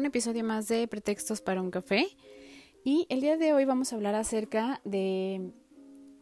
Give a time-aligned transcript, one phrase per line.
[0.00, 2.06] Un episodio más de Pretextos para un café.
[2.84, 5.52] Y el día de hoy vamos a hablar acerca de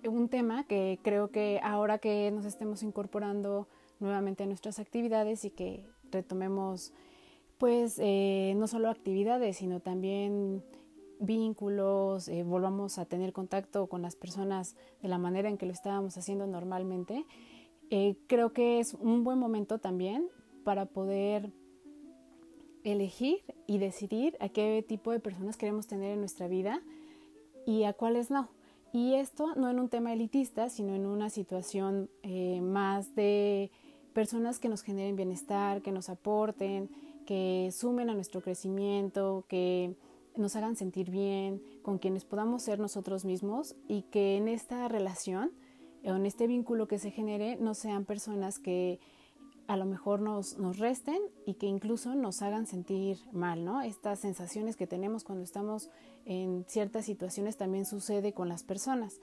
[0.04, 3.68] un tema que creo que ahora que nos estemos incorporando
[4.00, 6.92] nuevamente a nuestras actividades y que retomemos
[7.56, 10.64] pues eh, no solo actividades sino también
[11.20, 15.72] vínculos, eh, volvamos a tener contacto con las personas de la manera en que lo
[15.72, 17.24] estábamos haciendo normalmente,
[17.90, 20.26] eh, creo que es un buen momento también
[20.64, 21.52] para poder
[22.92, 26.82] elegir y decidir a qué tipo de personas queremos tener en nuestra vida
[27.66, 28.48] y a cuáles no.
[28.92, 33.70] Y esto no en un tema elitista, sino en una situación eh, más de
[34.14, 36.88] personas que nos generen bienestar, que nos aporten,
[37.26, 39.94] que sumen a nuestro crecimiento, que
[40.36, 45.50] nos hagan sentir bien, con quienes podamos ser nosotros mismos y que en esta relación
[46.04, 49.00] o en este vínculo que se genere no sean personas que
[49.68, 53.82] a lo mejor nos, nos resten y que incluso nos hagan sentir mal, ¿no?
[53.82, 55.90] Estas sensaciones que tenemos cuando estamos
[56.24, 59.20] en ciertas situaciones también sucede con las personas.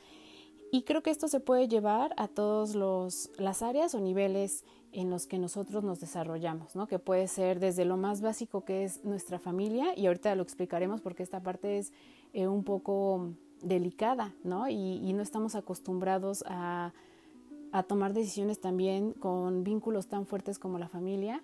[0.71, 5.25] Y creo que esto se puede llevar a todas las áreas o niveles en los
[5.25, 6.85] que nosotros nos desarrollamos, ¿no?
[6.87, 11.01] Que puede ser desde lo más básico que es nuestra familia, y ahorita lo explicaremos
[11.01, 11.91] porque esta parte es
[12.33, 14.69] eh, un poco delicada, ¿no?
[14.69, 16.93] y no estamos acostumbrados a
[17.75, 21.43] a tomar decisiones también con vínculos tan fuertes como la familia.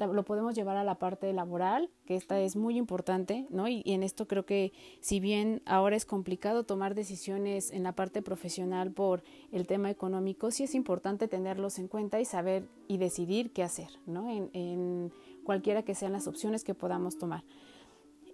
[0.00, 3.68] Lo podemos llevar a la parte laboral, que esta es muy importante, ¿no?
[3.68, 8.20] Y, en esto creo que si bien ahora es complicado tomar decisiones en la parte
[8.20, 9.22] profesional por
[9.52, 13.90] el tema económico, sí es importante tenerlos en cuenta y saber y decidir qué hacer,
[14.06, 14.28] ¿no?
[14.28, 15.12] En, en
[15.44, 17.44] cualquiera que sean las opciones que podamos tomar.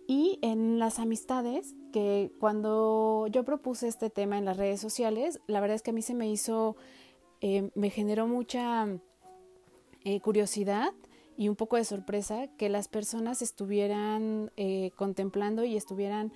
[0.06, 5.60] Y en las amistades, que cuando yo propuse este tema en las redes sociales, la
[5.60, 6.76] verdad es que a mí se me hizo
[7.40, 8.86] eh, me generó mucha
[10.04, 10.92] eh, curiosidad
[11.36, 16.32] y un poco de sorpresa que las personas estuvieran eh, contemplando y estuvieran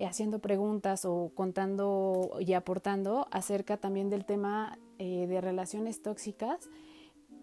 [0.00, 6.70] haciendo preguntas o contando y aportando acerca también del tema de relaciones tóxicas,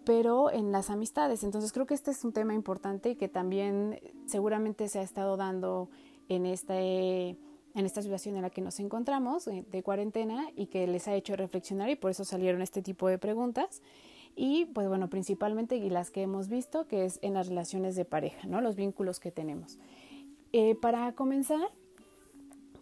[0.04, 1.42] pero en las amistades.
[1.42, 5.36] Entonces creo que este es un tema importante y que también seguramente se ha estado
[5.36, 5.90] dando
[6.28, 7.36] en este
[7.74, 11.14] en esta situación en la que nos encontramos eh, de cuarentena y que les ha
[11.14, 13.82] hecho reflexionar y por eso salieron este tipo de preguntas.
[14.36, 18.04] Y pues bueno, principalmente y las que hemos visto, que es en las relaciones de
[18.04, 18.60] pareja, ¿no?
[18.60, 19.78] Los vínculos que tenemos.
[20.52, 21.68] Eh, para comenzar,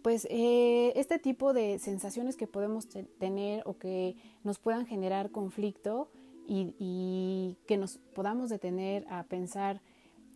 [0.01, 6.09] pues eh, este tipo de sensaciones que podemos tener o que nos puedan generar conflicto
[6.47, 9.81] y, y que nos podamos detener a pensar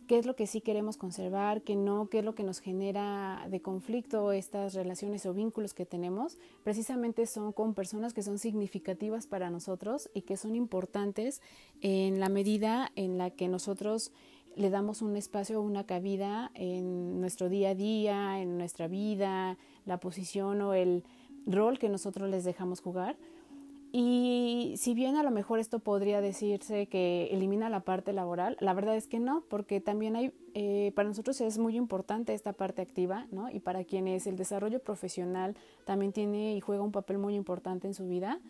[0.06, 3.46] qué es lo que sí queremos conservar, qué no, qué es lo que nos genera
[3.50, 9.26] de conflicto estas relaciones o vínculos que tenemos, precisamente son con personas que son significativas
[9.26, 11.40] para nosotros y que son importantes
[11.80, 14.12] en la medida en la que nosotros
[14.56, 19.58] le damos un espacio o una cabida en nuestro día a día, en nuestra vida,
[19.84, 21.04] la posición o el
[21.46, 23.16] rol que nosotros les dejamos jugar
[23.96, 28.74] y si bien a lo mejor esto podría decirse que elimina la parte laboral, la
[28.74, 32.82] verdad es que no, porque también hay, eh, para nosotros es muy importante esta parte
[32.82, 33.48] activa, ¿no?
[33.52, 37.94] Y para quienes el desarrollo profesional también tiene y juega un papel muy importante en
[37.94, 38.40] su vida,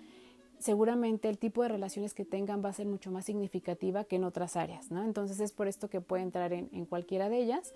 [0.58, 4.24] seguramente el tipo de relaciones que tengan va a ser mucho más significativa que en
[4.24, 5.04] otras áreas, ¿no?
[5.04, 7.74] Entonces es por esto que puede entrar en, en cualquiera de ellas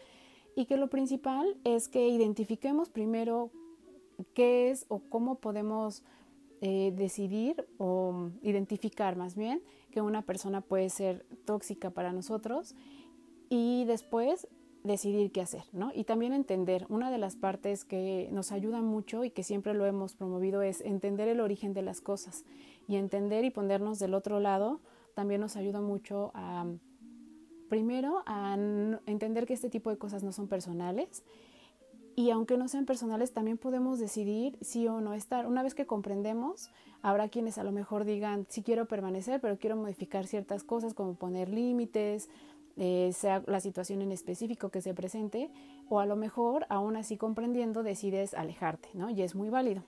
[0.56, 3.50] y que lo principal es que identifiquemos primero
[4.32, 6.02] qué es o cómo podemos
[6.60, 12.74] eh, decidir o identificar más bien que una persona puede ser tóxica para nosotros
[13.48, 14.48] y después
[14.84, 15.90] decidir qué hacer, ¿no?
[15.94, 19.86] Y también entender, una de las partes que nos ayuda mucho y que siempre lo
[19.86, 22.44] hemos promovido es entender el origen de las cosas
[22.86, 24.80] y entender y ponernos del otro lado
[25.14, 26.66] también nos ayuda mucho a,
[27.68, 28.54] primero, a
[29.06, 31.24] entender que este tipo de cosas no son personales
[32.18, 35.46] y aunque no sean personales, también podemos decidir sí o no estar.
[35.46, 36.68] Una vez que comprendemos,
[37.00, 41.14] habrá quienes a lo mejor digan, sí quiero permanecer, pero quiero modificar ciertas cosas como
[41.14, 42.28] poner límites,
[42.76, 45.48] eh, sea la situación en específico que se presente,
[45.88, 49.10] o a lo mejor, aún así comprendiendo, decides alejarte, ¿no?
[49.10, 49.84] Y es muy válido.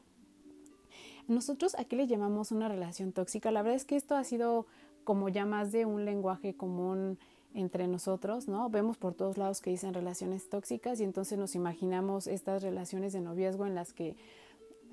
[1.26, 3.50] Nosotros aquí le llamamos una relación tóxica.
[3.50, 4.66] La verdad es que esto ha sido
[5.02, 7.18] como ya más de un lenguaje común
[7.54, 8.70] entre nosotros, ¿no?
[8.70, 13.20] Vemos por todos lados que dicen relaciones tóxicas y entonces nos imaginamos estas relaciones de
[13.20, 14.16] noviazgo en las que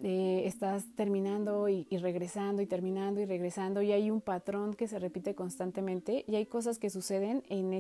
[0.04, 5.00] eh, estás terminando y, regresando y terminando y regresando y hay un patrón que se
[5.00, 7.74] repite constantemente y hay cosas que suceden en,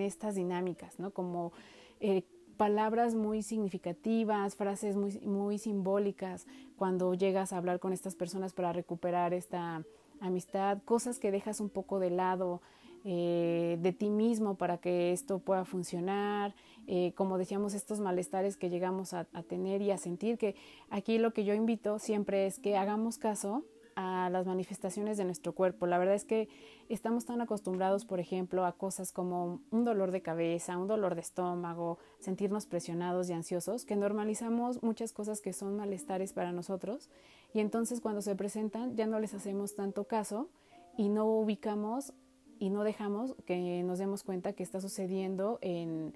[0.00, 1.10] estas dinámicas, ¿no?
[1.10, 1.52] Como
[2.00, 2.22] eh,
[2.56, 8.72] palabras muy significativas, frases muy, muy simbólicas cuando llegas a hablar con estas personas para
[8.72, 9.84] recuperar esta
[10.20, 12.62] amistad, cosas que dejas un poco de lado,
[13.04, 16.54] eh, de ti mismo para que esto pueda funcionar,
[16.86, 20.56] eh, como decíamos, estos malestares que llegamos a, tener y a sentir, que
[20.90, 23.64] aquí lo que yo invito siempre es que hagamos caso
[23.94, 25.86] a las manifestaciones de nuestro cuerpo.
[25.86, 26.48] La verdad es que
[26.88, 31.20] estamos tan acostumbrados, por ejemplo, a cosas como un dolor de cabeza, un dolor de
[31.20, 37.10] estómago, sentirnos presionados y ansiosos, que normalizamos muchas cosas que son malestares para nosotros
[37.52, 40.48] y entonces cuando se presentan ya no les hacemos tanto caso
[40.96, 42.12] y no ubicamos
[42.62, 46.14] y no dejamos que nos demos cuenta que está sucediendo en,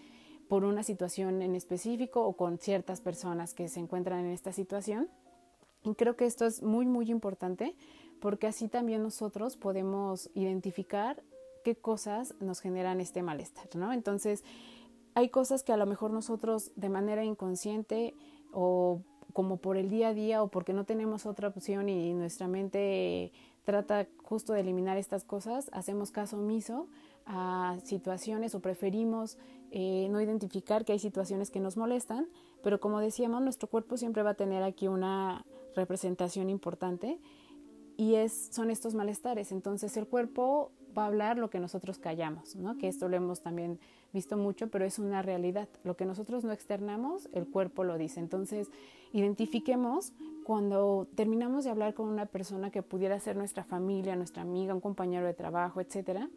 [0.49, 5.09] por una situación en específico o con ciertas personas que se encuentran en esta situación.
[5.83, 7.75] Y creo que esto es muy, muy importante
[8.21, 11.21] porque así también nosotros podemos identificar
[11.65, 13.93] qué cosas nos generan este malestar, ¿no?
[13.93, 14.45] Entonces,
[15.15, 18.15] hay cosas que a lo mejor nosotros de manera inconsciente
[18.53, 19.01] o
[19.33, 23.33] como por el día a día o porque no tenemos otra opción y nuestra mente
[23.67, 26.87] trata justo de eliminar estas cosas, hacemos caso omiso
[27.27, 29.37] a situaciones o preferimos
[29.73, 32.29] eh, no identificar que hay situaciones que nos molestan,
[32.63, 37.19] pero como decíamos, nuestro cuerpo siempre va a tener aquí una representación importante
[37.97, 39.51] y es, son estos malestares.
[39.51, 42.79] Entonces el cuerpo va a hablar lo que nosotros callamos, ¿no?
[42.79, 43.79] que esto lo hemos también
[44.13, 45.69] visto mucho, pero es una realidad.
[45.85, 48.21] Lo que nosotros no externamos, el cuerpo lo dice.
[48.21, 48.71] Entonces
[49.13, 50.13] identifiquemos
[50.45, 54.81] cuando terminamos de hablar con una persona que pudiera ser nuestra familia, nuestra amiga, un
[54.81, 56.29] compañero de trabajo, etcétera,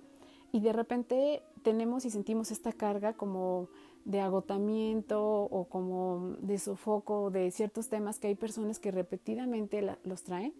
[0.51, 3.67] y de repente tenemos y sentimos esta carga como
[4.05, 10.23] de agotamiento o como de sofoco de ciertos temas que hay personas que repetidamente los
[10.23, 10.53] traen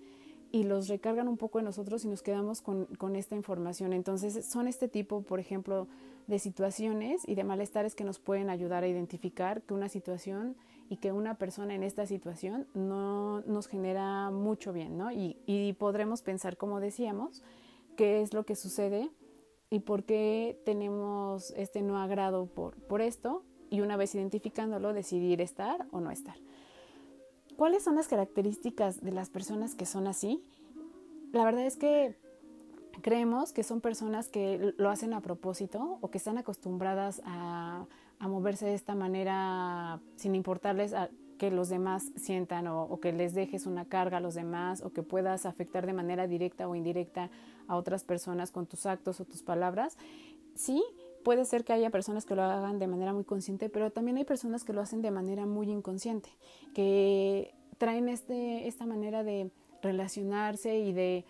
[0.52, 3.94] y los recargan un poco en nosotros y nos quedamos con, con, esta información.
[3.94, 5.88] Entonces son este tipo, por ejemplo,
[6.28, 10.56] de situaciones y de malestares que nos pueden ayudar a identificar que una situación
[10.90, 15.12] y que una persona en esta situación no nos genera mucho bien, ¿no?
[15.12, 17.44] Y, y podremos pensar, como decíamos,
[17.96, 19.10] qué es lo que sucede
[19.70, 25.42] y por qué tenemos este no agrado por, por esto y una vez identificándolo decidir
[25.42, 26.36] estar o no estar.
[27.60, 30.42] ¿Cuáles son las características de las personas que son así?
[31.34, 32.16] La verdad es que
[33.02, 37.86] creemos que son personas que lo hacen a propósito o que están acostumbradas a,
[38.22, 43.66] moverse de esta manera sin importarles a que los demás sientan o, que les dejes
[43.66, 47.30] una carga a los demás o que puedas afectar de manera directa o indirecta
[47.68, 49.98] a otras personas con tus actos o tus palabras.
[50.56, 50.82] Sí,
[51.24, 54.26] puede ser que haya personas que lo hagan de manera muy consciente, pero también hay
[54.26, 56.30] personas que lo hacen de manera muy inconsciente,
[56.74, 59.52] que traen este, esta manera de
[59.82, 61.26] relacionarse y de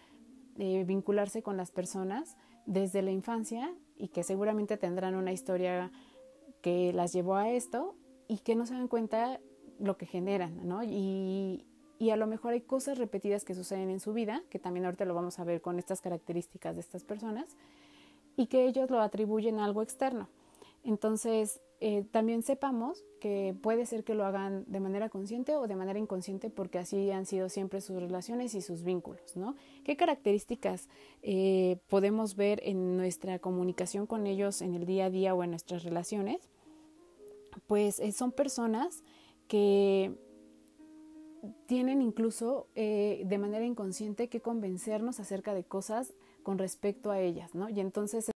[0.86, 5.92] vincularse con las personas desde la infancia y que seguramente tendrán una historia
[6.62, 7.96] que las llevó a esto
[8.28, 9.40] y que no se dan cuenta
[9.80, 10.84] lo que generan, ¿no?
[10.84, 11.66] Y,
[11.98, 15.06] y a lo mejor hay cosas repetidas que suceden en su vida, que también ahorita
[15.06, 17.56] lo vamos a ver con estas características de estas personas,
[18.40, 20.30] y que ellos lo atribuyen a algo externo.
[20.86, 25.76] Entonces, eh, también sepamos que puede ser que lo hagan de manera consciente o de
[25.76, 29.58] manera inconsciente porque así han sido siempre sus relaciones y sus vínculos, ¿no?
[29.84, 30.88] ¿Qué características
[31.22, 35.50] eh, podemos ver en nuestra comunicación con ellos en el día a día o en
[35.50, 36.40] nuestras relaciones?
[37.68, 39.04] Pues eh, son personas
[39.50, 40.14] que
[41.66, 47.69] tienen incluso de manera inconsciente que convencernos acerca de cosas con respecto a ellas, ¿no?
[47.69, 48.31] Y entonces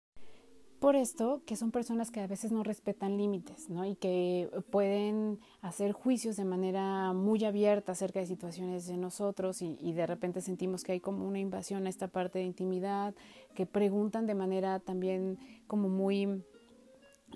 [0.82, 3.84] por esto, que son personas que a veces no respetan límites, ¿no?
[3.84, 9.92] Y que pueden hacer juicios de manera muy abierta acerca de situaciones de nosotros y,
[9.92, 13.14] de repente sentimos que hay como una invasión a esta parte de intimidad,
[13.54, 16.42] que preguntan de manera también como muy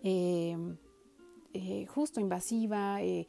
[0.02, 0.56] eh,
[1.52, 3.28] eh, justo, invasiva, eh,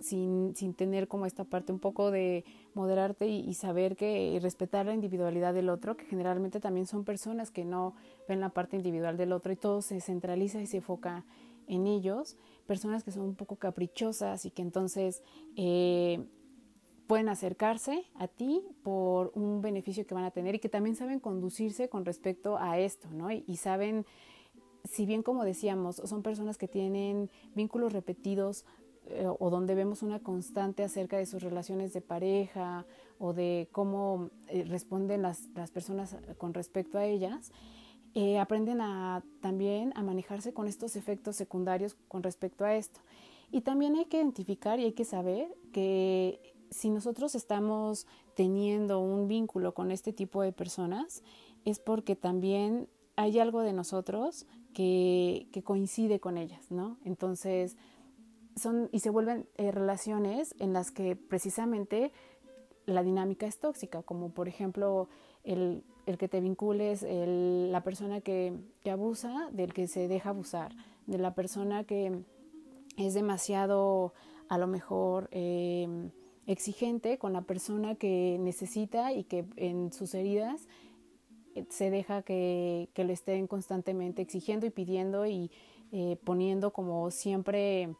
[0.00, 2.42] sin, sin, tener como esta parte un poco de
[2.78, 7.64] moderarte y, saber que respetar la individualidad del otro, que generalmente también son personas que
[7.64, 7.94] no
[8.28, 11.24] ven la parte individual del otro y todo se centraliza y se enfoca
[11.66, 15.22] en ellos, personas que son un poco caprichosas y que entonces
[15.56, 16.24] eh,
[17.08, 21.18] pueden acercarse a ti por un beneficio que van a tener y que también saben
[21.18, 23.30] conducirse con respecto a esto, ¿no?
[23.32, 24.06] y saben,
[24.84, 28.64] si bien como decíamos, son personas que tienen vínculos repetidos,
[29.10, 32.84] eh, o donde vemos una constante acerca de sus relaciones de pareja
[33.18, 37.52] o de cómo eh, responden las, las, personas con respecto a ellas,
[38.14, 43.00] eh, aprenden a, también a manejarse con estos efectos secundarios con respecto a esto.
[43.50, 49.28] Y también hay que identificar y hay que saber que si nosotros estamos teniendo un
[49.28, 51.22] vínculo con este tipo de personas,
[51.64, 56.98] es porque también hay algo de nosotros que, que coincide con ellas, ¿no?
[57.04, 57.76] Entonces,
[58.58, 62.12] son y se vuelven eh, relaciones en las que precisamente
[62.86, 65.08] la dinámica es tóxica, como por ejemplo
[65.44, 70.30] el, el que te vincules, el, la persona que, que, abusa del que se deja
[70.30, 70.72] abusar,
[71.06, 72.24] de la persona que
[72.96, 74.14] es demasiado
[74.48, 76.10] a lo mejor eh,
[76.46, 80.66] exigente con la persona que necesita y que en sus heridas
[81.54, 85.50] eh, se deja que, que lo estén constantemente exigiendo y pidiendo y
[85.92, 87.94] eh, poniendo como siempre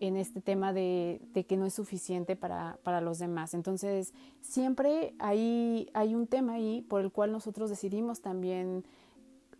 [0.00, 3.54] en este tema de, de, que no es suficiente para, para los demás.
[3.54, 8.84] Entonces, siempre hay, hay un tema ahí por el cual nosotros decidimos también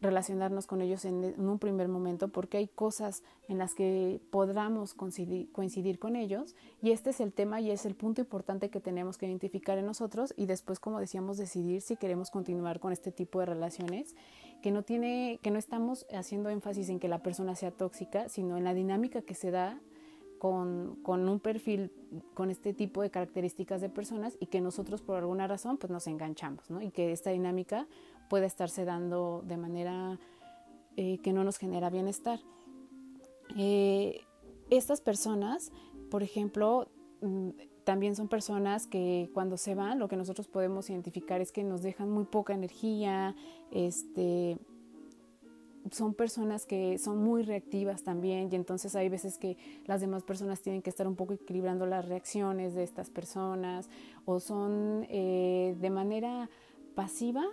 [0.00, 5.50] relacionarnos con ellos en, un primer momento porque hay cosas en las que podamos coincidir,
[5.52, 9.16] coincidir, con ellos y este es el tema y es el punto importante que tenemos
[9.16, 13.40] que identificar en nosotros y después como decíamos decidir si queremos continuar con este tipo
[13.40, 14.14] de relaciones
[14.62, 18.58] que no tiene que no estamos haciendo énfasis en que la persona sea tóxica sino
[18.58, 19.80] en la dinámica que se da
[20.38, 21.90] con, un perfil
[22.34, 26.06] con este tipo de características de personas y que nosotros por alguna razón pues nos
[26.06, 27.86] enganchamos y que esta dinámica
[28.28, 30.18] puede estarse dando de manera
[30.96, 32.40] eh, que no nos genera bienestar.
[33.56, 34.20] Eh,
[34.70, 35.70] estas personas,
[36.10, 36.88] por ejemplo,
[37.20, 37.50] mm,
[37.84, 41.82] también son personas que cuando se van, lo que nosotros podemos identificar es que nos
[41.82, 43.36] dejan muy poca energía,
[43.70, 44.58] este,
[45.90, 50.60] son personas que son muy reactivas también y entonces hay veces que las demás personas
[50.60, 53.88] tienen que estar un poco equilibrando las reacciones de estas personas
[54.24, 56.50] o son eh, de manera
[56.94, 57.44] pasiva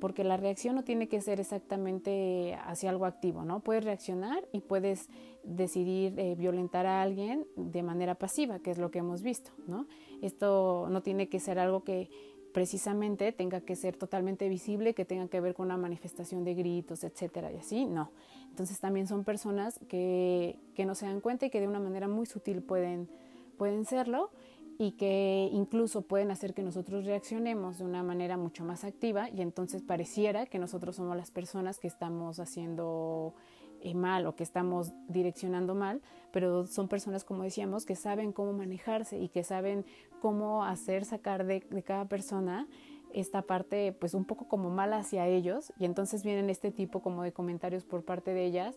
[0.00, 3.60] porque la reacción no tiene que ser exactamente hacia algo activo, ¿no?
[3.60, 5.08] Puedes reaccionar y puedes
[5.42, 9.86] decidir eh, violentar a alguien de manera pasiva, que es lo que hemos visto, ¿no?
[10.22, 12.10] Esto no tiene que ser algo que
[12.52, 17.04] precisamente tenga que ser totalmente visible, que tenga que ver con una manifestación de gritos,
[17.04, 18.10] etcétera, y así, no.
[18.50, 22.08] Entonces también son personas que, que no se dan cuenta y que de una manera
[22.08, 23.08] muy sutil pueden,
[23.56, 24.30] pueden serlo
[24.78, 29.42] y que incluso pueden hacer que nosotros reaccionemos de una manera mucho más activa y
[29.42, 33.34] entonces pareciera que nosotros somos las personas que estamos haciendo
[33.82, 36.00] eh, mal o que estamos direccionando mal,
[36.32, 39.84] pero son personas, como decíamos, que saben cómo manejarse y que saben
[40.20, 42.66] cómo hacer sacar de, cada persona
[43.14, 45.72] esta parte pues un poco como mala hacia ellos.
[45.78, 48.76] Y entonces vienen este tipo como de comentarios por parte de ellas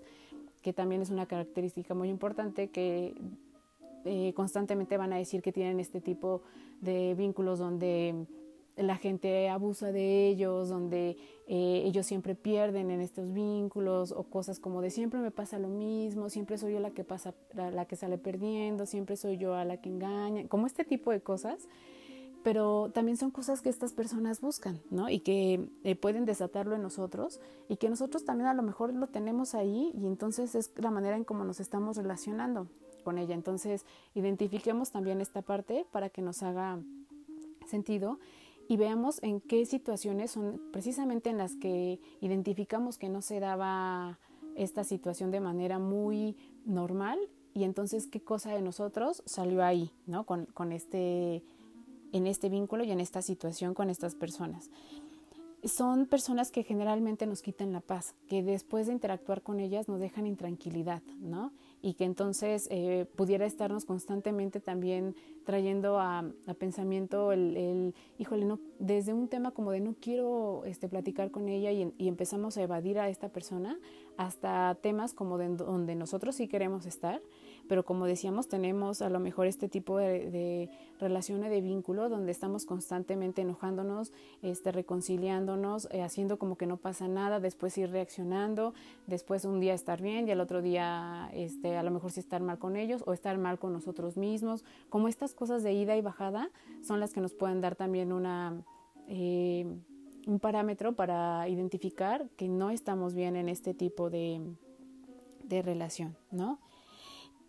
[0.62, 3.16] que también es una característica muy importante que
[4.06, 6.42] eh, constantemente van a decir que tienen este tipo
[6.82, 8.26] de vínculos donde
[8.84, 14.60] la gente abusa de ellos, donde eh, ellos siempre pierden en estos vínculos o cosas
[14.60, 17.96] como de siempre me pasa lo mismo, siempre soy yo la que pasa, la, que
[17.96, 21.68] sale perdiendo, siempre soy yo a la que engaña, como este tipo de cosas.
[22.44, 25.10] Pero también son cosas que estas personas buscan, ¿no?
[25.10, 29.06] Y que eh, pueden desatarlo en nosotros y que nosotros también a lo mejor lo
[29.06, 32.68] tenemos ahí y entonces es la manera en cómo nos estamos relacionando
[33.04, 33.36] con ella.
[33.36, 33.86] Entonces,
[34.16, 36.80] identifiquemos también esta parte para que nos haga
[37.68, 38.20] sentido
[38.68, 44.20] y veamos en qué situaciones son precisamente en las que identificamos que no se daba
[44.56, 47.20] esta situación de manera muy normal
[47.54, 50.26] y entonces qué cosa de nosotros salió ahí, ¿no?
[50.26, 51.44] Con, con este,
[52.12, 54.70] en este vínculo y en esta situación con estas personas
[55.64, 60.00] son personas que generalmente nos quitan la paz, que después de interactuar con ellas nos
[60.00, 61.52] dejan intranquilidad, ¿no?
[61.82, 66.26] Y que entonces eh, pudiera estarnos constantemente también trayendo a,
[66.60, 71.50] pensamiento el, el, híjole, no, desde un tema como de no quiero este, platicar con
[71.50, 73.80] ella y, y empezamos a evadir a esta persona,
[74.18, 77.22] hasta temas como de donde nosotros sí queremos estar,
[77.72, 82.34] pero como decíamos, tenemos a lo mejor este tipo de, de relación de vínculo donde
[82.34, 84.12] estamos constantemente enojándonos,
[84.42, 88.74] este, reconciliándonos, eh, haciendo como que no pasa nada, después ir reaccionando,
[89.08, 92.42] después un día estar bien y al otro día este, a lo mejor sí estar
[92.42, 94.66] mal con ellos o estar mal con nosotros mismos.
[94.90, 96.50] Como estas cosas de ida y bajada
[96.82, 98.66] son las que nos pueden dar también una...
[99.08, 99.66] Eh,
[100.28, 104.42] un parámetro para identificar que no estamos bien en este tipo de,
[105.46, 106.60] de relación, ¿no?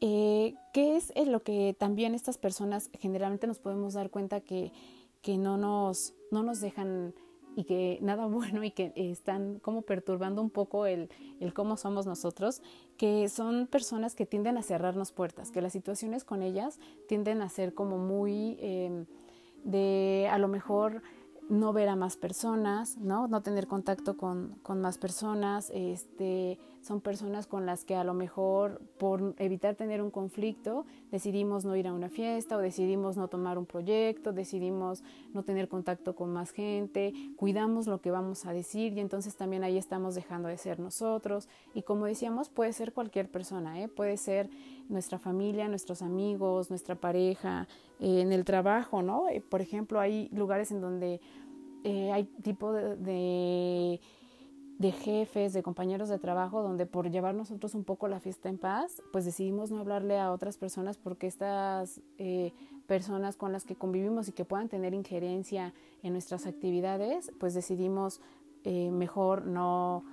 [0.05, 4.73] Eh, ¿Qué es lo que también estas personas generalmente nos podemos dar cuenta que,
[5.23, 7.15] que no, nos, no nos dejan
[7.55, 12.05] y que nada bueno y que están como perturbando un poco el, el, cómo somos
[12.05, 12.63] nosotros,
[12.97, 17.49] que son personas que tienden a cerrarnos puertas, que las situaciones con ellas tienden a
[17.49, 19.05] ser como muy eh,
[19.63, 21.03] de a lo mejor
[21.49, 23.29] no ver a más personas, ¿no?
[23.29, 28.13] No tener contacto con, con, más personas, este, son personas con las que a lo
[28.13, 33.29] mejor por evitar tener un conflicto decidimos no ir a una fiesta o decidimos no
[33.29, 38.53] tomar un proyecto, decidimos no tener contacto con más gente, cuidamos lo que vamos a
[38.53, 42.93] decir y entonces también ahí estamos dejando de ser nosotros y como decíamos puede ser
[42.93, 43.89] cualquier persona, ¿eh?
[43.89, 44.51] puede ser
[44.89, 47.69] nuestra familia, nuestros amigos, nuestra pareja,
[48.03, 49.29] eh, en el trabajo, ¿no?
[49.29, 51.21] Eh, por ejemplo, hay lugares en donde
[51.85, 54.01] eh, hay tipo de, de,
[54.91, 59.03] jefes, de compañeros de trabajo, donde por llevar nosotros un poco la fiesta en paz,
[59.13, 62.01] pues decidimos no hablarle a otras personas porque estas
[62.89, 65.73] personas con las que convivimos y que puedan tener injerencia
[66.03, 68.21] en nuestras actividades, pues decidimos
[68.65, 70.05] mejor no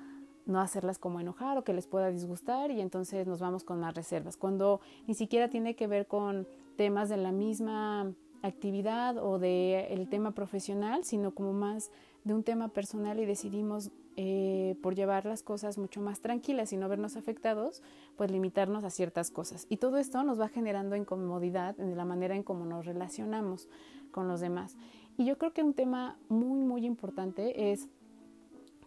[0.50, 3.94] no hacerlas como enojar o que les pueda disgustar y entonces nos vamos con más
[3.94, 4.36] reservas.
[4.36, 8.12] Cuando ni siquiera tiene que ver con temas de la misma
[8.42, 11.92] actividad o de el tema profesional, sino como más
[12.24, 16.78] de un tema personal y decidimos eh, por llevar las cosas mucho más tranquilas y
[16.78, 17.82] no vernos afectados,
[18.18, 19.66] pues limitarnos a ciertas cosas.
[19.70, 23.70] Y todo esto nos va generando incomodidad en la manera en cómo nos relacionamos
[24.12, 24.76] con los demás.
[25.18, 27.88] Y yo creo que un tema muy, muy importante es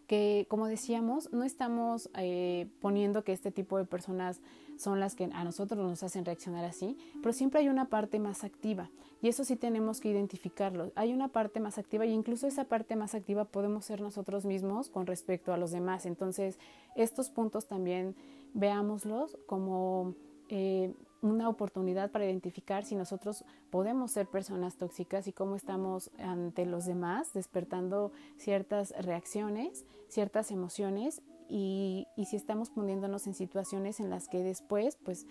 [0.06, 4.42] que, como decíamos, no estamos eh, poniendo que este tipo de personas
[4.82, 8.44] son las que a nosotros nos hacen reaccionar así, pero siempre hay una parte más
[8.44, 8.90] activa
[9.22, 10.90] y eso sí tenemos que identificarlo.
[10.96, 14.90] Hay una parte más activa y incluso esa parte más activa podemos ser nosotros mismos
[14.90, 16.06] con respecto a los demás.
[16.06, 16.58] Entonces,
[16.96, 18.16] estos puntos también
[18.52, 20.14] veámoslos como
[20.48, 20.92] eh,
[21.22, 26.84] una oportunidad para identificar si nosotros podemos ser personas tóxicas y cómo estamos ante los
[26.84, 34.42] demás, despertando ciertas reacciones, ciertas emociones y, si estamos poniéndonos en situaciones en las que
[34.42, 35.26] después, pues,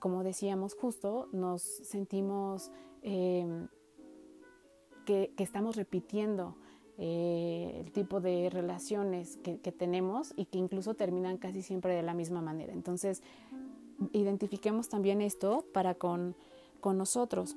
[0.00, 2.70] como decíamos justo, nos sentimos
[3.02, 3.68] em,
[5.04, 6.56] que, estamos repitiendo
[6.96, 12.02] eh, el tipo de relaciones que, que, tenemos y que incluso terminan casi siempre de
[12.02, 12.72] la misma manera.
[12.72, 13.22] Entonces,
[14.12, 16.34] identifiquemos también esto para con,
[16.80, 17.56] con nosotros.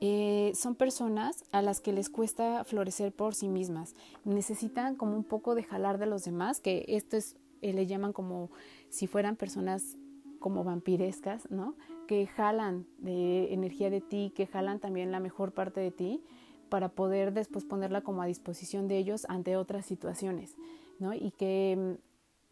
[0.00, 3.94] Eh, son personas a las que les cuesta florecer por sí mismas.
[4.24, 8.12] Necesitan como un poco de jalar de los demás, que esto es, eh, le llaman
[8.12, 8.50] como
[8.90, 9.96] si fueran personas
[10.38, 11.74] como vampirescas, ¿no?
[12.06, 16.22] Que jalan de energía de ti, que jalan también la mejor parte de ti
[16.68, 20.56] para poder después ponerla como a disposición de ellos ante otras situaciones,
[20.98, 21.14] ¿no?
[21.14, 21.96] Y que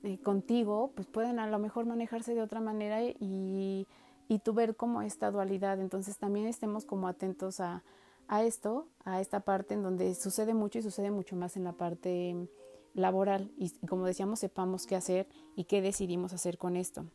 [0.04, 3.86] eh, contigo, pues pueden a lo mejor manejarse de otra manera y,
[4.28, 5.80] y tú ver como esta dualidad.
[5.80, 7.82] Entonces también estemos como atentos a,
[8.28, 11.72] a esto, a esta parte en donde sucede mucho y sucede mucho más en la
[11.72, 12.48] parte
[12.94, 17.06] laboral y como decíamos sepamos qué hacer y qué decidimos hacer con esto.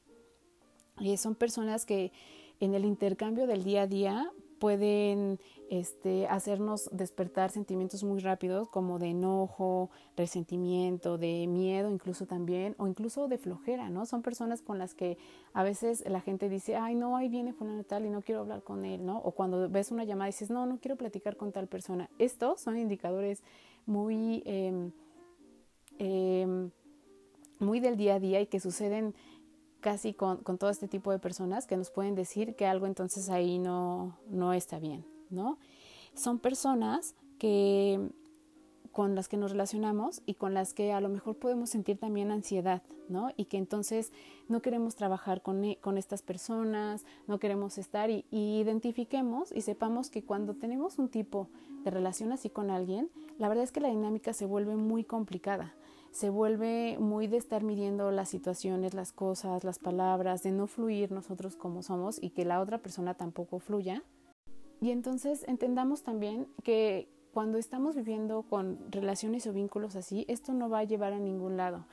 [1.00, 2.12] Y son personas que
[2.60, 5.40] en el intercambio del día a día pueden
[5.70, 12.88] este, hacernos despertar sentimientos muy rápidos como de enojo, resentimiento, de miedo incluso también, o
[12.88, 14.08] incluso de flojera, ¿no?
[14.08, 15.18] Son personas con las que
[15.54, 18.64] a veces la gente dice, ay, no, ahí viene fulano tal y no quiero hablar
[18.64, 19.20] con él, ¿no?
[19.20, 22.10] O cuando ves una llamada dices, no, no quiero platicar con tal persona.
[22.18, 23.44] Estos son indicadores
[23.86, 24.92] muy, eh,
[27.60, 29.14] muy del día a día y que suceden
[29.82, 33.30] casi con, con, todo este tipo de personas que nos pueden decir que algo entonces
[33.30, 35.58] ahí no, no está bien, ¿no?
[36.14, 38.10] Son personas que
[38.92, 42.32] con las que nos relacionamos y con las que a lo mejor podemos sentir también
[42.32, 43.30] ansiedad, ¿no?
[43.38, 44.12] Y que entonces
[44.48, 49.62] no queremos trabajar con, e, con estas personas, no queremos estar y, y, identifiquemos y
[49.62, 51.50] sepamos que cuando tenemos un tipo
[51.84, 55.76] de relación así con alguien, la verdad es que la dinámica se vuelve muy complicada
[56.12, 61.12] se vuelve muy de estar midiendo las situaciones, las cosas, las palabras, de no fluir
[61.12, 64.04] nosotros como somos y que la otra persona tampoco fluya.
[64.82, 70.70] Y entonces entendamos también que cuando estamos viviendo con relaciones o vínculos así, esto no
[70.70, 71.86] va a llevar a ningún lado.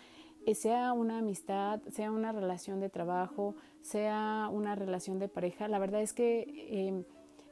[0.46, 5.78] Eh, sea una amistad, sea una relación de trabajo, sea una relación de pareja, la
[5.78, 7.04] verdad es que em,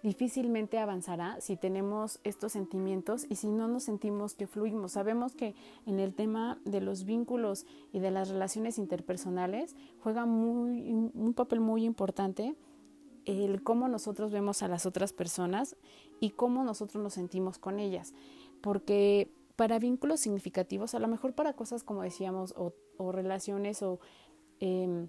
[0.03, 4.92] difícilmente avanzará si tenemos estos sentimientos y si no nos sentimos que fluimos.
[4.92, 5.55] Sabemos que
[5.87, 11.61] en el tema de los vínculos y de las relaciones interpersonales juega muy, un papel
[11.61, 12.55] muy importante
[13.27, 15.77] el cómo nosotros vemos a las otras personas
[16.21, 18.15] y cómo nosotros nos sentimos con ellas.
[18.61, 22.73] Porque para vínculos significativos, a lo mejor para cosas como decíamos, o,
[23.13, 23.99] relaciones o
[24.61, 25.09] em,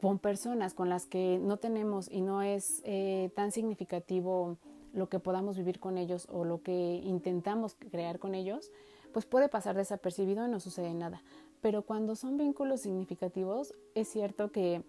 [0.00, 4.58] con personas con las que no tenemos y no es eh, tan significativo
[4.92, 8.70] lo que podamos vivir con ellos o lo que intentamos crear con ellos,
[9.12, 11.22] pues puede pasar desapercibido y no sucede nada.
[11.60, 14.82] Pero cuando son vínculos significativos, es cierto que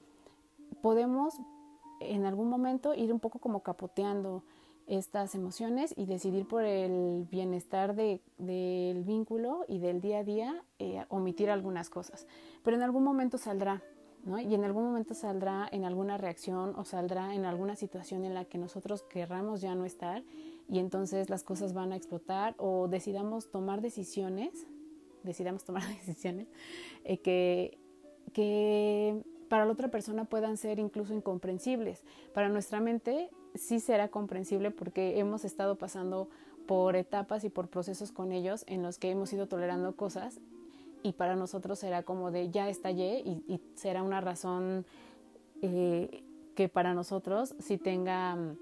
[0.81, 1.39] podemos
[1.99, 4.43] en algún momento ir un poco como capoteando
[4.89, 10.63] estas emociones y decidir por el bienestar de, del vínculo y del día a día
[10.79, 12.25] eh, omitir algunas cosas.
[12.63, 13.83] Pero en algún momento saldrá,
[14.25, 14.39] ¿no?
[14.39, 18.45] Y en algún momento saldrá en alguna reacción o saldrá en alguna situación en la
[18.45, 20.23] que nosotros querramos ya no estar
[20.67, 24.65] y entonces las cosas van a explotar o decidamos tomar decisiones,
[25.23, 26.47] decidamos tomar decisiones
[27.03, 27.77] eh, que,
[28.33, 32.03] que para la otra persona puedan ser incluso incomprensibles.
[32.33, 36.29] Para nuestra mente sí será comprensible porque hemos estado pasando
[36.67, 40.39] por etapas y por procesos con ellos en los que hemos ido tolerando cosas
[41.01, 44.85] y para nosotros será como de ya estallé y, será una razón
[45.61, 46.23] eh,
[46.55, 48.57] que para nosotros sí tenga mm,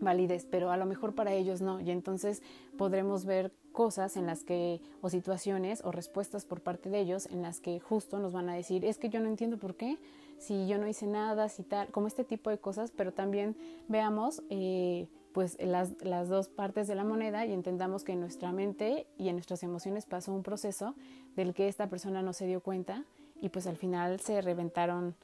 [0.00, 1.80] validez, pero a lo mejor para ellos no.
[1.80, 2.42] Y entonces
[2.76, 7.42] podremos ver cosas en las que, o situaciones o respuestas por parte de ellos en
[7.42, 9.98] las que justo nos van a decir, es que yo no entiendo por qué,
[10.36, 14.42] si yo no hice nada, si tal, como este tipo de cosas, pero también veamos
[14.50, 19.06] eh, pues las, las dos partes de la moneda y entendamos que en nuestra mente
[19.16, 20.96] y en nuestras emociones pasó un proceso
[21.36, 23.04] del que esta persona no se dio cuenta
[23.40, 25.14] y pues al final se reventaron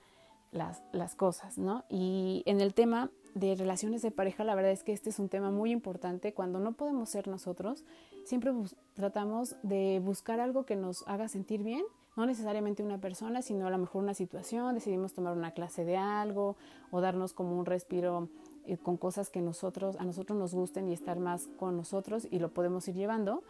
[0.53, 1.85] las, las cosas, ¿no?
[1.88, 5.29] Y en el tema de relaciones de pareja, la verdad es que este es un
[5.29, 6.33] tema muy importante.
[6.33, 7.85] Cuando no podemos ser nosotros,
[8.25, 8.53] siempre
[8.94, 11.85] tratamos de buscar algo que nos haga sentir bien,
[12.16, 15.97] no necesariamente una persona, sino a lo mejor una situación, decidimos tomar una clase de
[15.97, 16.57] algo
[16.92, 18.29] o darnos como un respiro
[18.66, 22.38] eh, con cosas que nosotros, a nosotros nos gusten y estar más con nosotros y
[22.38, 23.42] lo podemos ir llevando.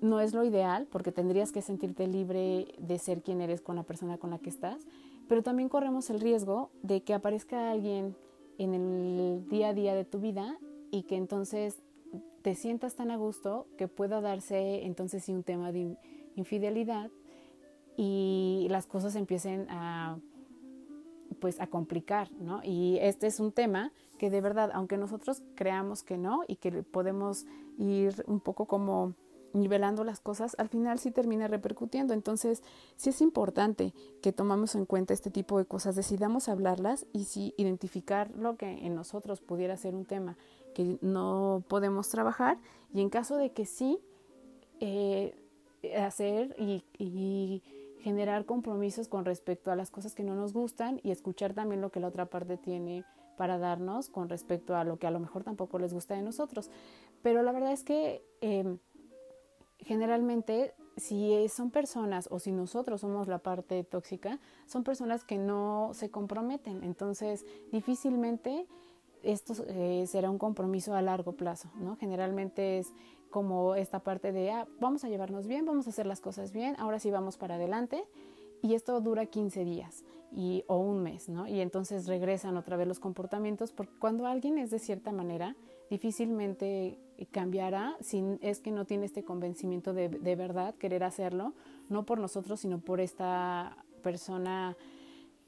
[0.00, 3.82] No es lo ideal porque tendrías que sentirte libre de ser quien eres con la
[3.82, 4.86] persona con la que estás,
[5.28, 8.16] pero también corremos el riesgo de que aparezca alguien
[8.62, 10.58] en el día a día de tu vida
[10.90, 11.82] y que entonces
[12.42, 15.96] te sientas tan a gusto que pueda darse entonces sí un tema de
[16.36, 17.10] infidelidad
[17.96, 20.18] y las cosas empiecen a
[21.40, 22.60] pues a complicar, ¿no?
[22.62, 26.82] Y este es un tema que de verdad, aunque nosotros creamos que no y que
[26.82, 27.46] podemos
[27.78, 29.14] ir un poco como
[29.52, 32.14] nivelando las cosas, al final sí termina repercutiendo.
[32.14, 32.62] Entonces,
[32.96, 37.54] sí es importante que tomamos en cuenta este tipo de cosas, decidamos hablarlas y sí
[37.56, 40.36] identificar lo que en nosotros pudiera ser un tema
[40.74, 42.58] que no podemos trabajar
[42.92, 43.98] y en caso de que sí,
[44.80, 45.34] eh,
[45.96, 47.62] hacer y,
[48.02, 51.90] generar compromisos con respecto a las cosas que no nos gustan y escuchar también lo
[51.90, 53.04] que la otra parte tiene
[53.36, 56.70] para darnos con respecto a lo que a lo mejor tampoco les gusta de nosotros.
[57.20, 58.78] Pero la verdad es que eh,
[59.84, 65.90] generalmente si son personas o si nosotros somos la parte tóxica, son personas que no
[65.94, 66.84] se comprometen.
[66.84, 68.66] Entonces, difícilmente
[69.22, 71.96] esto eh, será un compromiso a largo plazo, ¿no?
[71.96, 72.92] Generalmente es
[73.30, 76.74] como esta parte de, ah, vamos a llevarnos bien, vamos a hacer las cosas bien,
[76.78, 78.04] ahora sí vamos para adelante.
[78.62, 81.46] Y esto dura 15 días y, o un mes, ¿no?
[81.46, 85.56] Y entonces regresan otra vez los comportamientos, porque cuando alguien es de cierta manera,
[85.88, 91.54] difícilmente cambiará si es que no tiene este convencimiento de, de verdad, querer hacerlo,
[91.88, 94.76] no por nosotros, sino por esta persona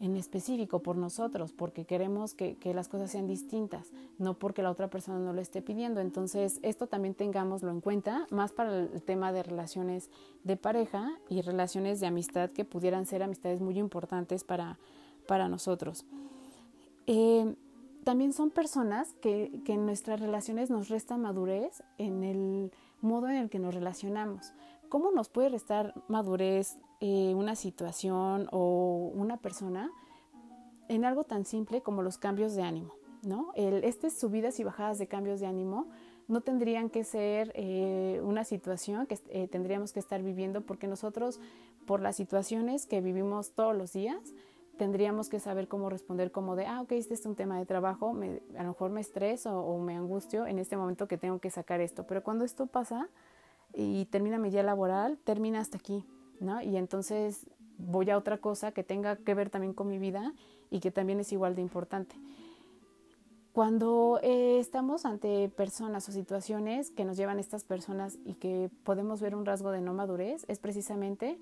[0.02, 4.72] en específico, por nosotros, porque queremos que, que, las cosas sean distintas, no porque la
[4.72, 6.00] otra persona no lo esté pidiendo.
[6.00, 10.10] Entonces, esto también tengámoslo en cuenta, más para el tema de relaciones
[10.42, 14.76] de pareja y relaciones de amistad que pudieran ser amistades muy importantes para,
[15.28, 16.04] para nosotros.
[17.06, 17.54] Eh,
[18.04, 23.50] también son personas que, en nuestras relaciones nos restan madurez en el modo en el
[23.50, 24.52] que nos relacionamos.
[24.88, 29.90] ¿Cómo nos puede restar madurez eh, una situación o una persona
[30.88, 32.94] en algo tan simple como los cambios de ánimo?
[33.22, 33.52] ¿no?
[33.54, 35.86] El, estas subidas y bajadas de cambios de ánimo
[36.28, 41.40] no tendrían que ser eh, una situación que eh, tendríamos que estar viviendo porque nosotros,
[41.86, 44.34] por las situaciones que vivimos todos los días,
[44.76, 48.12] tendríamos que saber cómo responder como de, ah, ok, este es un tema de trabajo,
[48.12, 51.50] me, a lo mejor me estreso o, me angustio en este momento que tengo que
[51.50, 52.06] sacar esto.
[52.06, 53.08] Pero cuando esto pasa
[53.74, 56.04] y termina mi día laboral, termina hasta aquí,
[56.40, 56.60] ¿no?
[56.62, 57.46] Y entonces
[57.78, 60.32] voy a otra cosa que tenga que ver también con mi vida
[60.70, 62.16] y que también es igual de importante.
[63.52, 69.20] Cuando eh, estamos ante personas o situaciones que nos llevan estas personas y que podemos
[69.20, 71.38] ver un rasgo de no madurez, es precisamente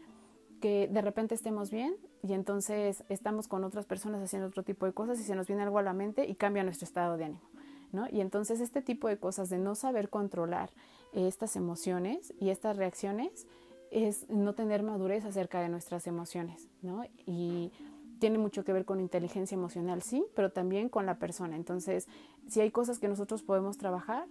[0.60, 4.92] que de repente estemos bien y entonces estamos con otras personas haciendo otro tipo de
[4.92, 7.50] cosas y se nos viene algo a la mente y cambia nuestro estado de ánimo.
[7.92, 8.06] ¿no?
[8.10, 10.70] Y entonces este tipo de cosas de no saber controlar
[11.12, 13.46] estas emociones y estas reacciones
[13.90, 17.04] es no tener madurez acerca de nuestras emociones, ¿no?
[17.26, 17.72] Y
[18.20, 21.56] tiene mucho que ver con inteligencia emocional, sí, pero también con la persona.
[21.56, 22.06] Entonces,
[22.46, 24.26] si hay cosas que nosotros podemos trabajar,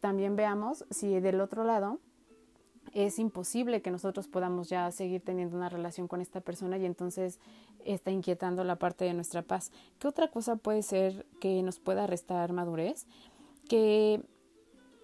[0.00, 2.00] también veamos si del otro lado
[2.94, 7.40] es imposible que nosotros podamos ya seguir teniendo una relación con esta persona y entonces
[7.84, 9.72] está inquietando la parte de nuestra paz.
[9.98, 13.06] ¿Qué otra cosa puede ser que nos pueda restar madurez?
[13.68, 14.22] Que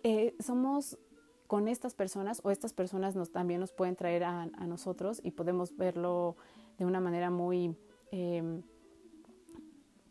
[0.02, 0.98] eh, somos
[1.46, 5.76] con estas personas o estas personas nos, también nos pueden traer a, nosotros y podemos
[5.76, 6.36] verlo
[6.78, 7.76] de una manera muy,
[8.10, 8.62] em,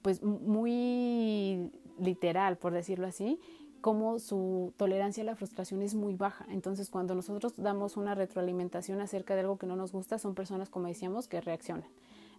[0.02, 3.40] pues muy literal, por decirlo así,
[3.84, 6.46] como su tolerancia a la frustración es muy baja.
[6.48, 10.70] Entonces, cuando nosotros damos una retroalimentación acerca de algo que no nos gusta, son personas,
[10.70, 11.90] como decíamos, que reaccionan.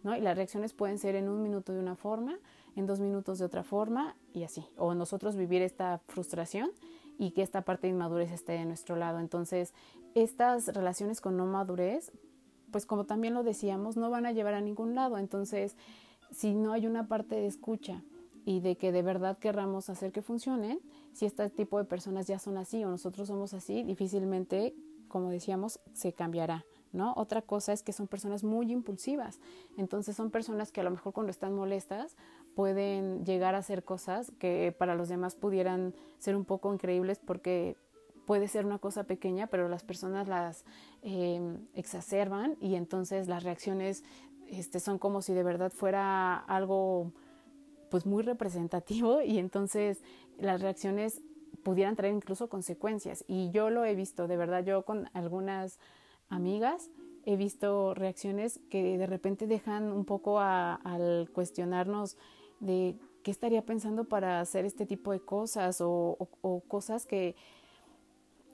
[0.03, 0.17] ¿no?
[0.17, 2.39] Y las reacciones pueden ser en un minuto de una forma,
[2.77, 4.65] en dos minutos de otra forma y así.
[4.79, 6.71] O nosotros vivir esta frustración
[7.19, 9.19] y que esta parte de inmadurez esté de nuestro lado.
[9.19, 9.75] Entonces,
[10.15, 12.11] estas relaciones con no madurez,
[12.71, 15.19] pues como también lo decíamos, no van a llevar a ningún lado.
[15.19, 15.77] Entonces,
[16.31, 18.03] si no hay una parte de escucha,
[18.45, 20.81] y de que de verdad querramos hacer que funcionen,
[21.13, 24.75] si este tipo de personas ya son así o nosotros somos así, difícilmente,
[25.09, 26.65] como decíamos, se cambiará.
[26.93, 27.13] ¿No?
[27.17, 29.41] Otra cosa es que son personas muy impulsivas.
[29.77, 32.17] Entonces son personas que a lo mejor cuando están molestas
[32.55, 37.77] pueden llegar a hacer cosas que para los demás pudieran ser un poco increíbles porque
[38.27, 40.65] puede ser una cosa pequeña, pero las personas las
[41.03, 44.05] eh, exacerban y entonces las reacciones
[44.49, 47.13] este, son como si de verdad fuera algo
[47.95, 50.03] pues muy representativo y entonces
[50.37, 51.23] las reacciones
[51.63, 53.25] pudieran traer incluso consecuencias.
[53.29, 55.79] Y yo lo he visto, de verdad, yo con algunas
[56.29, 56.91] amigas
[57.25, 62.17] he visto reacciones que de repente dejan un poco al cuestionarnos
[62.59, 67.37] de qué estaría pensando para hacer este tipo de cosas o, o cosas que,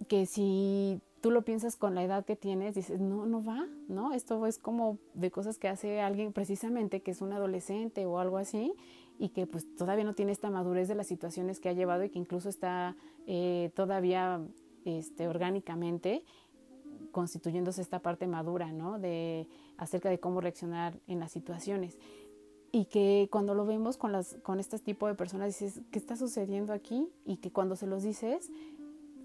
[0.06, 4.12] que si tú lo piensas con la edad que tienes, dices, no, no va, ¿no?
[4.12, 8.36] Esto es como de cosas que hace alguien precisamente que es un adolescente o algo
[8.36, 8.74] así
[9.20, 12.08] y que pues todavía no tiene esta madurez de las situaciones que ha llevado y
[12.08, 14.40] que incluso está eh, todavía
[14.86, 16.24] este, orgánicamente
[17.12, 18.98] constituyéndose esta parte madura, ¿no?
[18.98, 21.98] De acerca de cómo reaccionar en las situaciones.
[22.72, 26.16] Y que cuando lo vemos con, las, con este tipo de personas dices, ¿qué está
[26.16, 27.06] sucediendo aquí?
[27.26, 28.50] Y que cuando se los dices,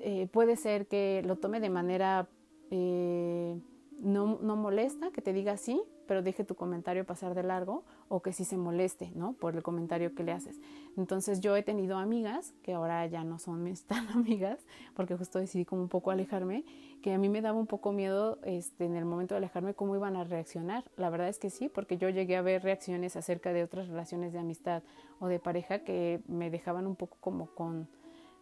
[0.02, 2.28] eh, puede ser que lo tome de manera
[2.70, 3.58] eh,
[4.00, 8.34] no, molesta, que te diga sí, pero deje tu comentario pasar de largo o que
[8.34, 9.34] sí se moleste, ¿no?
[9.34, 10.60] Por el comentario que le haces.
[10.98, 15.40] Entonces yo he tenido amigas, que ahora ya no son mis tan amigas, porque justo
[15.40, 16.64] decidí como un poco alejarme,
[17.02, 19.96] que a mí me daba un poco miedo este, en el momento de alejarme cómo
[19.96, 20.84] iban a reaccionar.
[20.98, 24.34] La verdad es que sí, porque yo llegué a ver reacciones acerca de otras relaciones
[24.34, 24.84] de amistad
[25.20, 27.88] o de pareja que me dejaban un poco como con,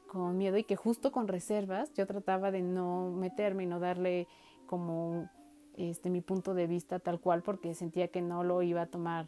[0.07, 4.27] con miedo y que justo con reservas yo trataba de no meterme y no darle
[4.65, 5.29] como
[5.75, 9.27] este, mi punto de vista tal cual porque sentía que no lo iba a tomar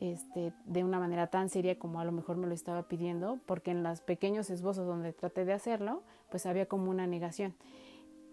[0.00, 3.70] este, de una manera tan seria como a lo mejor me lo estaba pidiendo, porque
[3.70, 7.54] en los pequeños esbozos donde traté de hacerlo, pues había como una negación.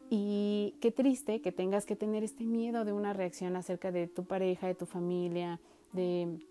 [0.09, 4.25] Y qué triste que tengas que tener este miedo de una reacción acerca de tu
[4.25, 5.61] pareja, de tu familia,
[5.93, 6.45] de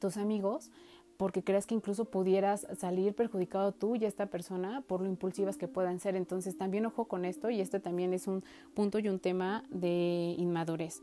[0.00, 0.70] tus amigos,
[1.20, 5.68] porque creas que incluso pudieras salir perjudicado tú y esta persona por lo impulsivas que
[5.68, 6.16] puedan ser.
[6.16, 10.34] Entonces también ojo con esto y este también es un punto y un tema de
[10.38, 11.02] inmadurez.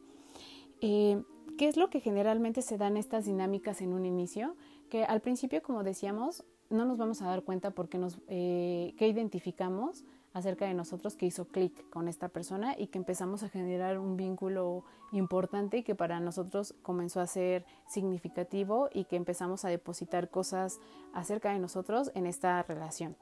[0.82, 1.22] Eh,
[1.60, 4.56] ¿Qué es lo que generalmente se dan estas dinámicas en un inicio?
[4.90, 10.04] Que al principio, como decíamos, no nos vamos a dar cuenta porque nos, eh, identificamos
[10.38, 14.18] acerca de nosotros que hizo clic con esta persona y que empezamos a generar un
[14.18, 20.30] vínculo importante y que para nosotros comenzó a ser significativo y que empezamos a depositar
[20.30, 20.80] cosas
[21.14, 23.16] acerca de nosotros en esta relación.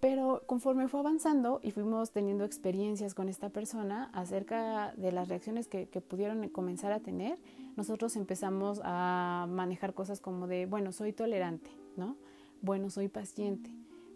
[0.00, 5.66] Pero conforme fue avanzando y fuimos teniendo experiencias con esta persona acerca de las reacciones
[5.66, 7.38] que, que, pudieron comenzar a tener,
[7.74, 12.16] nosotros empezamos a manejar cosas como de, bueno, soy tolerante, ¿no?
[12.60, 13.70] Bueno, soy paciente,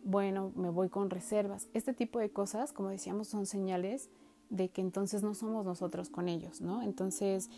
[0.05, 1.69] bueno, me voy con reservas.
[1.75, 4.11] Este tipo de cosas, como decíamos, son señales
[4.51, 6.83] de que entonces no somos nosotros con ellos, ¿no?
[6.83, 7.51] Entonces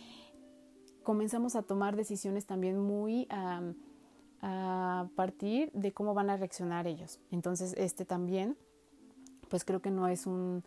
[1.02, 7.20] comenzamos a tomar decisiones también muy a partir de cómo van a reaccionar ellos.
[7.30, 8.56] Entonces este también,
[9.48, 10.64] pues creo que no es un,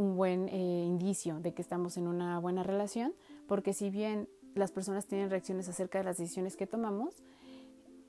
[0.00, 3.14] buen eh, indicio de que estamos en una buena relación,
[3.48, 7.16] porque si bien las personas tienen reacciones acerca de las decisiones que tomamos,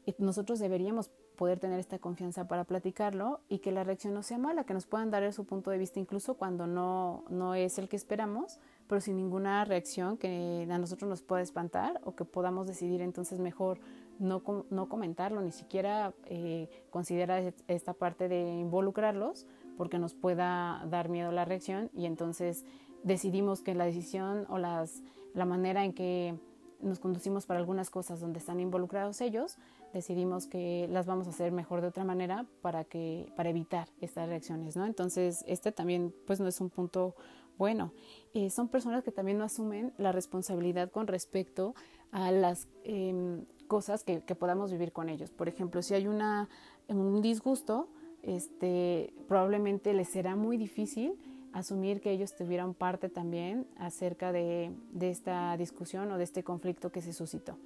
[0.06, 4.38] eh, nosotros deberíamos poder tener esta confianza para platicarlo y que la reacción no sea
[4.38, 7.88] mala, que nos puedan dar su punto de vista incluso cuando no, no es el
[7.88, 12.68] que esperamos, pero sin ninguna reacción que a nosotros nos pueda espantar o que podamos
[12.68, 13.80] decidir entonces mejor
[14.20, 19.48] no, no comentarlo, ni siquiera eh, considerar esta parte de involucrarlos
[19.78, 22.66] porque nos pueda dar miedo la reacción y entonces
[23.04, 26.38] decidimos que la decisión o las, la manera en que
[26.82, 29.58] nos conducimos para algunas cosas donde están involucrados ellos
[29.94, 34.28] decidimos que las vamos a hacer mejor de otra manera para que para evitar estas
[34.30, 34.86] reacciones, ¿no?
[34.86, 37.16] Entonces, este también pues no es un punto
[37.58, 37.92] bueno.
[38.34, 41.76] Eh, son personas que también no asumen la responsabilidad con respecto
[42.12, 45.30] a las em, cosas que, podamos vivir con ellos.
[45.30, 46.50] Por ejemplo, si hay una,
[46.88, 47.90] un disgusto,
[48.24, 51.14] este, probablemente les será muy difícil
[51.54, 56.92] asumir que ellos tuvieran parte también acerca de, de esta discusión o de este conflicto
[56.92, 57.58] que se suscitó.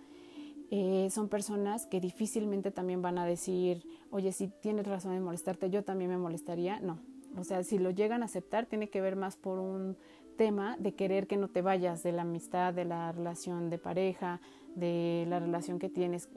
[0.75, 5.69] Eh, son personas que difícilmente también van a decir, oye, si tienes razón en molestarte,
[5.69, 6.79] yo también me molestaría.
[6.79, 6.97] No,
[7.37, 9.95] o sea, si lo llegan a aceptar, tiene que ver más por un
[10.35, 14.41] tema de querer que no te vayas de la amistad, de la relación de pareja,
[14.73, 16.27] de la relación que tienes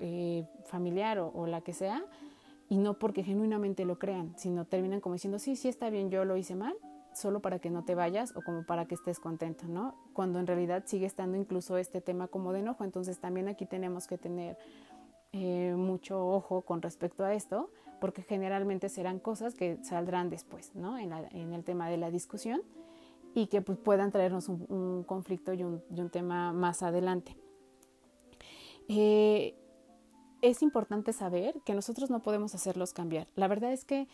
[0.00, 2.04] eh, familiar o, o la que sea,
[2.68, 6.26] y no porque genuinamente lo crean, sino terminan como diciendo, sí, sí está bien, yo
[6.26, 6.74] lo hice mal,
[7.16, 9.94] solo para que no te vayas o como para que estés contento, ¿no?
[10.12, 12.84] Cuando en realidad sigue estando incluso este tema como de enojo.
[12.84, 14.58] Entonces también aquí tenemos que tener
[15.32, 20.98] eh, mucho ojo con respecto a esto, porque generalmente serán cosas que saldrán después, ¿no?
[20.98, 22.62] En, el tema de la discusión
[23.34, 27.36] y que pues, puedan traernos un, conflicto y un, tema más adelante.
[28.88, 29.54] Eh,
[30.42, 33.26] es importante saber que nosotros no podemos hacerlos cambiar.
[33.34, 34.08] La verdad es que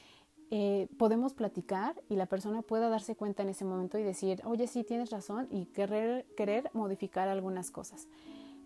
[0.55, 4.67] eh, podemos platicar y la persona pueda darse cuenta en ese momento y decir, oye,
[4.67, 8.07] sí, tienes razón y querer, querer modificar algunas cosas.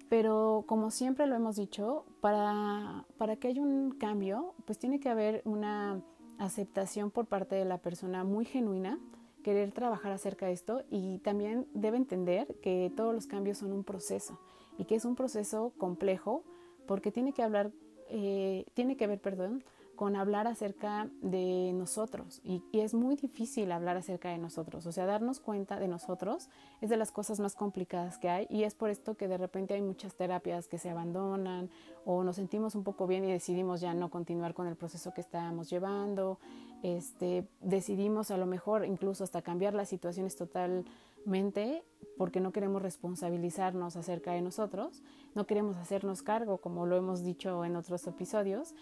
[0.09, 5.11] Pero como siempre lo hemos dicho, para, para que haya un cambio, pues tiene que
[5.11, 6.03] haber una
[6.39, 8.99] aceptación por parte de la persona muy genuina,
[9.45, 13.85] querer trabajar acerca de esto y también debe entender que todos los cambios son un
[13.85, 14.41] proceso
[14.77, 16.43] y que es un proceso complejo
[16.89, 17.71] porque tiene que hablar,
[18.09, 19.63] eh, tiene que ver, perdón,
[19.97, 22.41] con hablar acerca de nosotros.
[22.45, 26.49] Y, es muy difícil hablar acerca de nosotros, o sea, darnos cuenta de nosotros
[26.81, 28.47] es de las cosas más complicadas que hay.
[28.51, 31.71] Y es por esto que de repente hay muchas terapias que se abandonan
[32.05, 35.23] o nos sentimos un poco bien y decidimos ya no continuar con el proceso que
[35.23, 36.39] estábamos llevando,
[36.83, 41.83] este, decidimos a lo mejor incluso hasta cambiar las situaciones totalmente
[42.17, 45.03] porque no queremos responsabilizarnos acerca de nosotros,
[45.35, 48.75] no queremos hacernos cargo como lo hemos dicho en otros episodios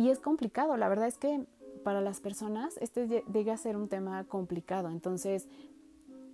[0.00, 1.44] y es complicado, la verdad es que
[1.84, 5.46] para las personas este llega a ser un tema complicado, entonces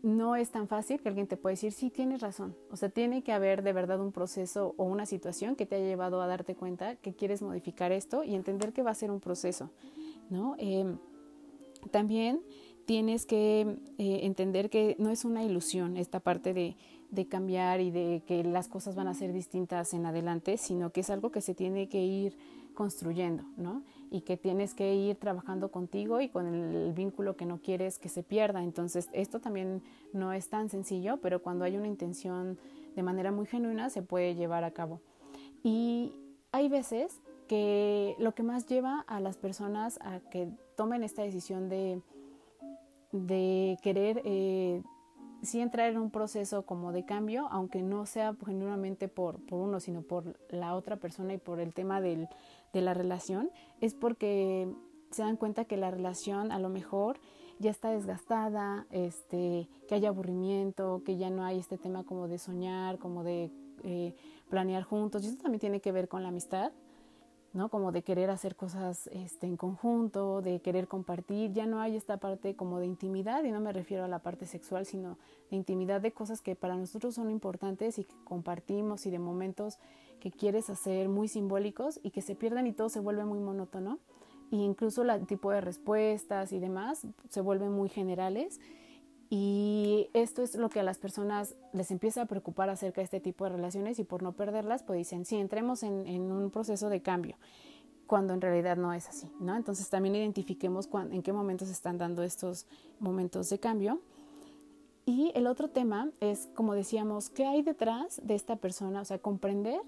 [0.05, 2.55] no es tan fácil que alguien te pueda decir, sí, tienes razón.
[2.71, 5.87] O sea, tiene que haber de verdad un proceso o una situación que te haya
[5.87, 9.19] llevado a darte cuenta que quieres modificar esto y entender que va a ser un
[9.19, 9.71] proceso,
[10.31, 10.55] ¿no?
[10.59, 10.99] Em,
[11.91, 12.43] también
[12.85, 13.63] tienes que
[13.99, 16.77] eh, entender que no es una ilusión esta parte de,
[17.11, 21.01] de cambiar y de que las cosas van a ser distintas en adelante, sino que
[21.01, 22.37] es algo que se tiene que ir
[22.77, 23.83] construyendo, ¿no?
[24.11, 28.09] Y que tienes que ir trabajando contigo y con el vínculo que no quieres que
[28.09, 28.63] se pierda.
[28.63, 32.57] Entonces, esto también no es tan sencillo, pero cuando hay una intención
[32.95, 35.01] de manera muy genuina se puede llevar a cabo.
[35.65, 36.13] Y
[36.53, 41.69] hay veces que lo que más lleva a las personas a que tomen esta decisión
[41.69, 42.01] de,
[43.13, 44.83] de querer eh,
[45.47, 49.81] sí entrar en un proceso como de cambio, aunque no sea genuinamente por, por uno,
[49.81, 52.29] sino por la otra persona y por el tema del,
[52.73, 54.69] de la relación, es porque
[55.11, 57.19] se dan cuenta que la relación a lo mejor
[57.59, 62.39] ya está desgastada, este, que hay aburrimiento, que ya no hay este tema como de
[62.39, 63.51] soñar, como de
[63.83, 64.15] eh,
[64.51, 65.25] planear juntos.
[65.25, 66.73] Y eso también tiene que ver con la amistad,
[67.57, 67.71] ¿no?
[67.71, 71.53] Como de querer hacer cosas este, en conjunto, de querer compartir.
[71.53, 74.47] Ya no hay esta parte como de intimidad, y no me refiero a la parte
[74.47, 75.19] sexual, sino
[75.51, 79.79] de intimidad de cosas que para nosotros son importantes y que compartimos y de momentos
[80.21, 83.99] que quieres hacer muy simbólicos y que se pierden y todo se vuelve muy monótono.
[84.53, 88.61] E incluso el tipo de respuestas y demás se vuelven muy generales.
[89.29, 93.21] Y esto es lo que a las personas les empieza a preocupar acerca de este
[93.21, 97.03] tipo de relaciones y por no perderlas, pues dicen, sí, entremos en, un proceso de
[97.03, 97.37] cambio,
[98.07, 99.57] cuando en realidad no es así, ¿no?
[99.57, 102.67] Entonces también identifiquemos en qué momentos están dando estos
[103.01, 104.01] momentos de cambio.
[105.07, 109.01] Y el otro tema es, como decíamos, ¿qué hay detrás de esta persona?
[109.01, 109.81] O sea, comprender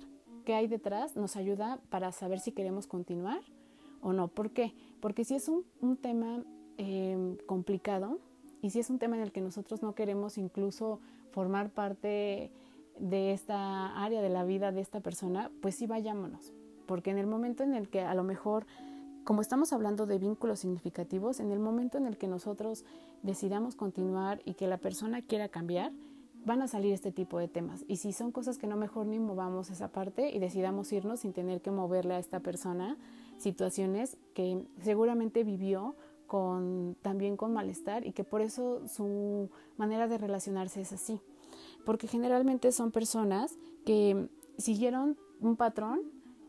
[0.44, 3.40] qué hay detrás nos ayuda para saber si queremos continuar
[4.00, 4.28] o no.
[4.28, 4.74] ¿Por qué?
[5.00, 6.42] Porque si es un, tema
[6.76, 8.18] em, complicado
[8.62, 12.50] y si es un tema en el que nosotros no queremos incluso formar parte
[12.98, 16.52] de esta área de la vida de esta persona, pues sí vayámonos.
[16.86, 18.66] Porque en el momento en el que a lo mejor,
[19.24, 22.84] como estamos hablando de vínculos significativos, en el momento en el que nosotros
[23.22, 25.92] decidamos continuar y que la persona quiera cambiar,
[26.44, 27.84] van a salir este tipo de temas.
[27.88, 31.32] Y si son cosas que no mejor ni movamos esa parte y decidamos irnos sin
[31.32, 32.96] tener que moverle a esta persona
[33.36, 35.94] situaciones que seguramente vivió
[36.28, 41.20] con, también con malestar y que por eso su manera de relacionarse es así.
[41.84, 46.00] Porque generalmente son personas que siguieron un patrón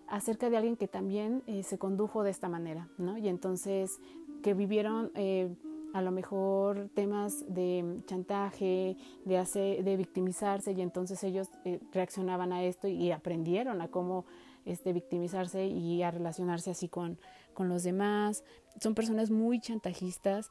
[0.08, 3.18] acerca de alguien que también eh, se condujo de esta manera, ¿no?
[3.18, 4.00] Y entonces
[4.44, 5.56] que vivieron eh,
[5.94, 12.64] a lo mejor temas de chantaje, de, de victimizarse y entonces ellos eh, reaccionaban a
[12.64, 14.26] esto y aprendieron a cómo
[14.66, 17.18] este, victimizarse y a relacionarse así con,
[17.54, 18.44] con los demás.
[18.82, 20.50] Son personas muy chantajistas,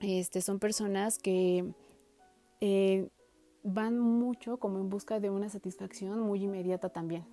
[0.00, 1.72] este, son personas que
[2.60, 3.08] eh,
[3.62, 7.24] van mucho como en busca de una satisfacción muy inmediata también.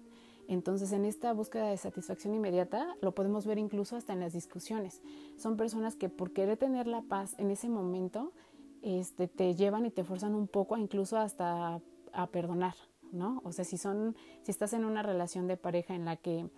[0.48, 5.02] Entonces, en esta búsqueda de satisfacción inmediata, lo podemos ver incluso hasta en las discusiones.
[5.38, 8.34] Son personas que por querer tener la paz en ese momento,
[8.82, 11.82] este, te llevan y te forzan un poco, incluso hasta
[12.14, 12.74] a perdonar,
[13.12, 13.42] ¿no?
[13.44, 16.50] O sea, si son, si estás en una relación de pareja en la que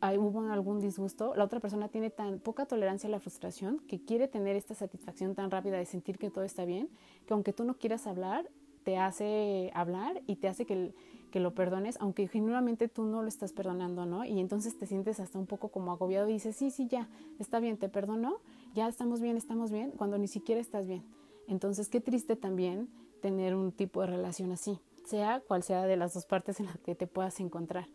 [0.00, 4.00] hay, hubo algún disgusto, la otra persona tiene tan poca tolerancia a la frustración que
[4.00, 6.88] quiere tener esta satisfacción tan rápida de sentir que todo está bien,
[7.26, 8.48] que aunque tú no quieras hablar,
[8.84, 10.94] te hace hablar y te hace que,
[11.30, 14.24] que lo perdones, aunque genuinamente tú no lo estás perdonando, ¿no?
[14.24, 17.08] Y entonces te sientes hasta un poco como agobiado y dices, sí, sí, ya,
[17.38, 18.38] está bien, te perdono,
[18.74, 21.02] ya estamos bien, estamos bien, cuando ni siquiera estás bien.
[21.48, 22.88] Entonces, qué triste también
[23.22, 26.78] tener un tipo de relación así, sea cual sea de las dos partes en las
[26.78, 27.86] que te puedas encontrar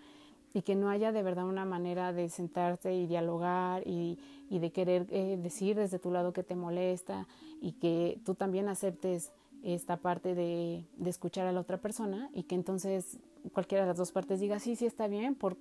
[0.53, 4.71] y que no haya de verdad una manera de sentarte y dialogar y, y de
[4.71, 7.27] querer eh, decir desde tu lado que te molesta
[7.61, 9.31] y que tú también aceptes
[9.63, 13.19] esta parte de, de, escuchar a la otra persona y que entonces
[13.53, 15.55] cualquiera de las dos partes diga sí, sí está bien por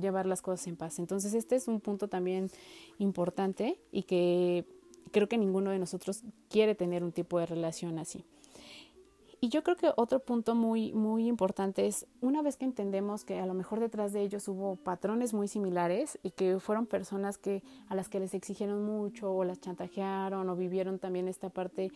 [0.00, 0.98] llevar las cosas en paz.
[0.98, 2.50] Entonces este es un punto también
[2.98, 4.64] importante y que
[5.10, 8.24] creo que ninguno de nosotros quiere tener un tipo de relación así.
[9.44, 13.40] Y yo creo que otro punto muy, muy importante es, una vez que entendemos que
[13.40, 17.62] a lo mejor detrás de ellos hubo patrones muy similares y que fueron personas que,
[17.88, 21.92] a las que les exigieron mucho o las chantajearon o vivieron también esta parte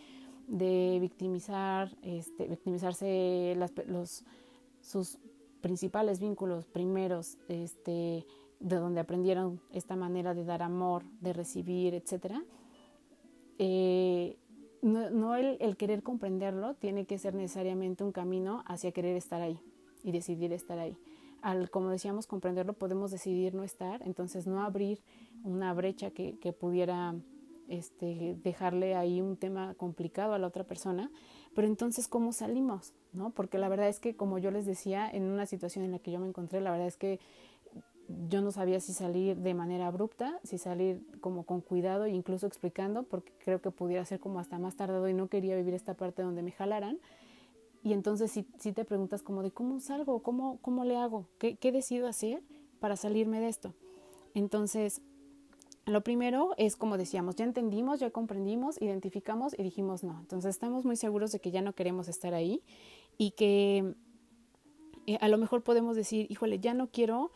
[0.47, 4.25] de victimizar, este, victimizarse los,
[4.83, 5.17] sus
[5.63, 8.27] principales vínculos primeros, este,
[8.61, 12.43] de donde aprendieron esta manera de dar amor, de recibir, etcétera.
[13.59, 14.37] Eh,
[14.83, 19.41] no, no el, el, querer comprenderlo tiene que ser necesariamente un camino hacia querer estar
[19.41, 19.59] ahí
[20.03, 20.97] y decidir estar ahí.
[21.43, 25.01] Al, como decíamos, comprenderlo, podemos decidir no estar, entonces no abrir
[25.45, 27.15] una brecha que, que pudiera
[27.69, 31.11] este, dejarle ahí un tema complicado a la otra persona,
[31.55, 32.95] pero entonces ¿cómo salimos?
[33.13, 33.31] ¿No?
[33.31, 36.11] Porque la verdad es que, como yo les decía, en una situación en la que
[36.11, 37.21] yo me encontré, la verdad es que
[38.29, 42.47] yo no sabía si salir de manera abrupta, si salir como con cuidado e incluso
[42.47, 45.95] explicando, porque creo que pudiera ser como hasta más tardado y no quería vivir esta
[45.95, 46.99] parte donde me jalaran.
[47.83, 51.57] Y entonces si, si te preguntas como de cómo salgo, cómo, cómo le hago, ¿Qué,
[51.57, 52.43] qué decido hacer
[52.81, 53.75] para salirme de esto.
[54.35, 55.03] Entonces,
[55.87, 60.19] lo primero es, como decíamos, ya entendimos, ya comprendimos, identificamos y dijimos no.
[60.21, 62.63] Entonces estamos muy seguros de que ya no queremos estar ahí
[63.17, 63.95] y que
[65.07, 67.33] eh, a lo mejor podemos decir, híjole, ya no quiero,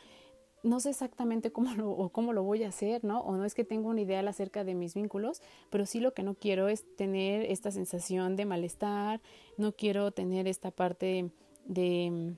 [0.62, 3.20] no sé exactamente cómo lo, o cómo lo voy a hacer, ¿no?
[3.20, 6.22] O no es que tengo una idea acerca de mis vínculos, pero sí lo que
[6.22, 9.20] no quiero es tener esta sensación de malestar,
[9.56, 11.30] no quiero tener esta parte
[11.64, 12.36] de...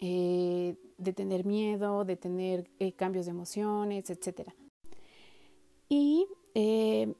[0.00, 4.54] Eh, de tener miedo, de tener eh, cambios de emociones, etcétera
[5.88, 7.14] y eh,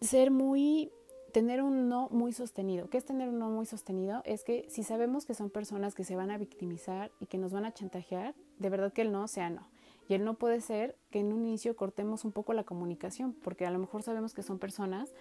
[0.00, 0.90] ser muy,
[1.30, 2.88] tener un no muy sostenido.
[2.88, 4.22] ¿Qué es tener un no muy sostenido?
[4.24, 7.52] Es que si sabemos que son personas que se van a victimizar y que nos
[7.52, 9.66] van a chantajear, de verdad que el no sea no.
[10.08, 13.64] Y el no puede ser que en un inicio cortemos un poco la comunicación, porque
[13.64, 15.12] a lo mejor sabemos que son personas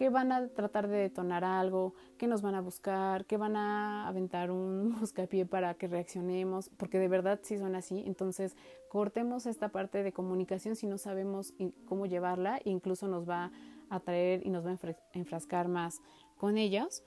[0.00, 4.08] que van a tratar de detonar algo, que nos van a buscar, que van a
[4.08, 8.02] aventar un buscapié para que reaccionemos, porque de verdad sí son así.
[8.06, 8.56] Entonces,
[8.88, 11.52] cortemos esta parte de comunicación si no sabemos
[11.84, 13.52] cómo llevarla, incluso nos va
[13.90, 14.78] a atraer y nos va a
[15.12, 16.00] enfrascar más
[16.38, 17.02] con ellos.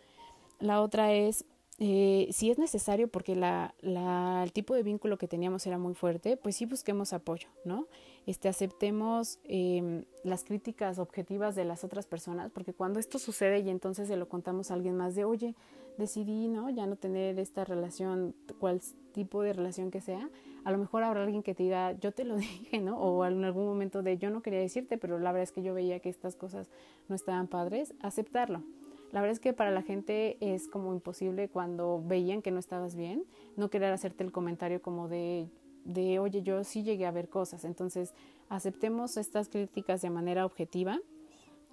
[0.59, 1.45] La otra es
[1.79, 5.95] eh, si es necesario, porque la, la, el tipo de vínculo que teníamos era muy
[5.95, 7.87] fuerte, pues sí busquemos apoyo, ¿no?
[8.27, 13.69] Este, aceptemos eh, las críticas objetivas de las otras personas, porque cuando esto sucede y
[13.69, 15.55] entonces se lo contamos a alguien más de, oye,
[15.97, 16.69] decidí, ¿no?
[16.69, 18.79] Ya no tener esta relación, cual
[19.11, 20.29] tipo de relación que sea,
[20.63, 22.97] a lo mejor habrá alguien que te diga, yo te lo dije, ¿no?
[22.99, 25.73] O en algún momento de, yo no quería decirte, pero la verdad es que yo
[25.73, 26.69] veía que estas cosas
[27.09, 28.61] no estaban padres, aceptarlo
[29.13, 32.95] la verdad es que para la gente es como imposible cuando veían que no estabas
[32.95, 35.51] bien, no querer hacerte el comentario como de,
[35.85, 37.63] de oye, yo sí llegué a ver cosas.
[37.63, 38.15] Entonces,
[38.49, 40.99] aceptemos estas críticas de manera objetiva,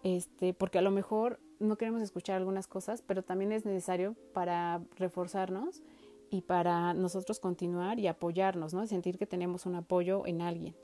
[0.02, 4.82] este, porque a lo mejor no queremos escuchar algunas cosas, pero también es necesario para
[4.96, 5.82] reforzarnos
[6.28, 8.86] y para nosotros continuar y apoyarnos, ¿no?
[8.86, 10.74] Sentir que tenemos un apoyo en alguien.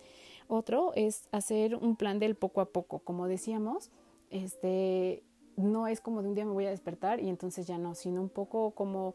[0.49, 3.01] Otro es hacer un plan del poco a poco.
[3.01, 3.91] Como decíamos,
[4.31, 5.23] este,
[5.57, 8.21] no es como de un día me voy a despertar y entonces ya no, sino
[8.21, 9.15] un poco como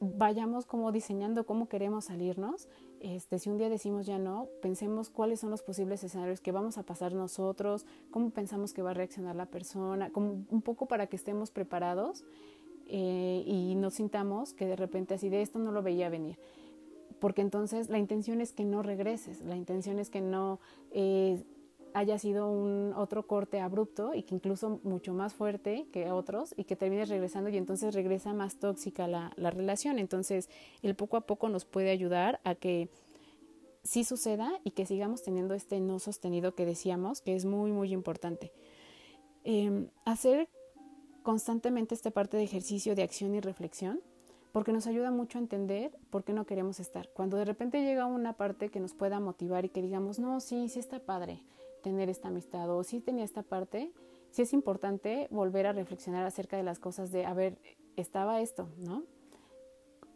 [0.00, 2.68] vayamos como diseñando cómo queremos salirnos
[3.04, 6.78] este, si un día decimos ya no, pensemos cuáles son los posibles escenarios que vamos
[6.78, 11.06] a pasar nosotros, cómo pensamos que va a reaccionar la persona, como un poco para
[11.06, 12.24] que estemos preparados
[12.86, 16.38] eh, y no sintamos que de repente así de esto no lo veía venir.
[17.18, 20.58] Porque entonces la intención es que no regreses, la intención es que no
[20.90, 21.44] eh,
[21.94, 26.64] haya sido un otro corte abrupto y que incluso mucho más fuerte que otros y
[26.64, 29.98] que termines regresando y entonces regresa más tóxica la, la relación.
[29.98, 30.50] Entonces
[30.82, 32.90] el poco a poco nos puede ayudar a que
[33.84, 37.92] sí suceda y que sigamos teniendo este no sostenido que decíamos, que es muy, muy
[37.92, 38.50] importante.
[39.44, 40.48] Em, hacer
[41.22, 44.00] constantemente esta parte de ejercicio de acción y reflexión,
[44.52, 47.08] porque nos ayuda mucho a entender por qué no queremos estar.
[47.10, 50.68] Cuando de repente llega una parte que nos pueda motivar y que digamos, no, sí,
[50.68, 51.42] sí está padre,
[51.84, 53.92] tener esta amistad o si tenía esta parte,
[54.30, 57.58] sí es importante volver a reflexionar acerca de las cosas de, a ver,
[57.96, 59.04] estaba esto, ¿no?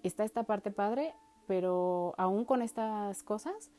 [0.03, 1.15] Está esta parte padre,
[1.47, 3.71] pero aún con estas cosas,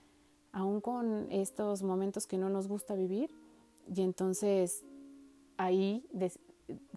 [0.51, 3.35] aún con estos momentos que no nos gusta vivir,
[3.93, 4.85] y entonces
[5.57, 6.05] ahí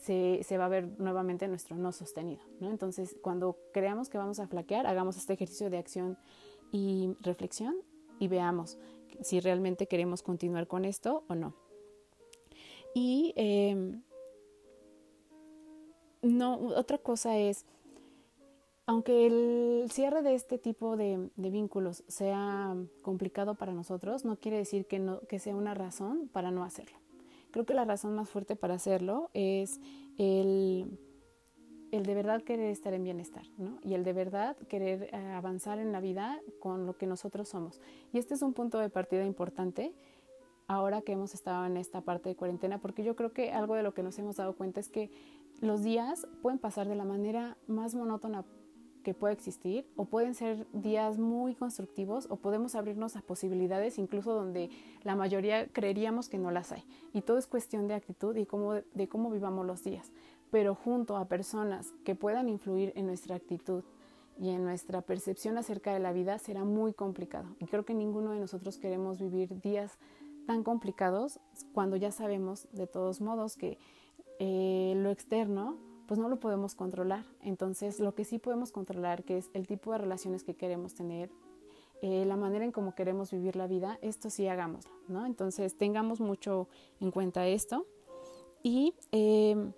[0.03, 2.69] se, se, va a ver nuevamente nuestro no sostenido, ¿no?
[2.71, 6.19] Entonces, cuando creamos que vamos a flaquear, hagamos este ejercicio de acción
[6.71, 7.77] y reflexión
[8.19, 8.79] y veamos
[9.25, 11.55] si realmente queremos continuar con esto o no.
[12.95, 14.03] Y em,
[16.23, 17.65] no, otra cosa es,
[18.87, 24.87] aunque el cierre de este tipo de, vínculos sea complicado para nosotros, no quiere decir
[24.87, 26.99] que, no, que sea una razón para no hacerlo.
[27.51, 29.81] Creo que la razón más fuerte para hacerlo es
[30.17, 30.99] el
[31.93, 33.79] el de verdad querer estar en bienestar, ¿no?
[33.83, 37.81] Y el de verdad querer eh, avanzar en la vida con lo que nosotros somos.
[38.13, 39.93] Y este es un punto de partida importante
[40.67, 43.83] ahora que hemos estado en esta parte de cuarentena, porque yo creo que algo de
[43.83, 45.11] lo que nos hemos dado cuenta es que
[45.61, 48.45] los días pueden pasar de la manera más monótona
[49.05, 54.33] que puede existir, o pueden ser días muy constructivos, o podemos abrirnos a posibilidades incluso
[54.33, 54.71] donde
[55.03, 56.85] la mayoría creeríamos que no las hay.
[57.13, 58.47] Y todo es cuestión de actitud y
[58.95, 60.13] de cómo vivamos los días
[60.53, 63.83] pero junto a personas que puedan influir en nuestra actitud
[64.39, 67.57] y en nuestra percepción acerca de la vida será muy complicado.
[67.59, 69.99] Y creo que ninguno de nosotros queremos vivir días
[70.47, 71.41] tan complicados
[71.73, 73.79] cuando ya sabemos de todos modos que
[74.41, 77.25] eh, lo externo pues no lo podemos controlar.
[77.41, 81.31] Entonces lo que sí podemos controlar que es el tipo de relaciones que queremos tener,
[82.03, 85.25] eh, la manera en cómo queremos vivir la vida, esto sí hagámoslo, ¿no?
[85.25, 86.69] Entonces tengamos mucho
[87.01, 87.87] en cuenta esto
[88.63, 89.73] y eh,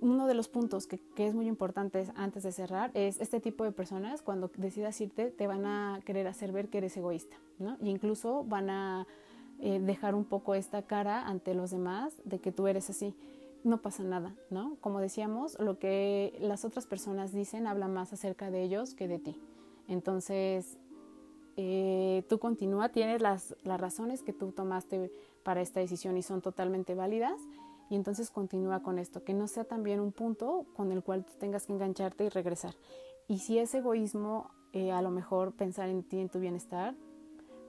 [0.00, 3.72] uno de los puntos que, es muy importante antes de cerrar es este tipo de
[3.72, 7.76] personas cuando decidas irte te van a querer hacer ver que eres egoísta, ¿no?
[7.80, 9.06] Y incluso van a
[9.60, 13.14] eh, dejar un poco esta cara ante los demás de que tú eres así.
[13.64, 14.76] No pasa nada, ¿no?
[14.80, 19.18] Como decíamos, lo que las otras personas dicen habla más acerca de ellos que de
[19.18, 19.40] ti.
[19.88, 20.78] Entonces,
[21.56, 25.10] eh, tú continúa, tienes las, las razones que tú tomaste
[25.42, 27.40] para esta decisión y son totalmente válidas
[27.88, 31.66] y entonces continúa con esto, que no sea también un punto con el cual tengas
[31.66, 32.74] que engancharte y regresar.
[33.28, 36.94] Y si es egoísmo, eh, a lo mejor pensar en ti, en tu bienestar,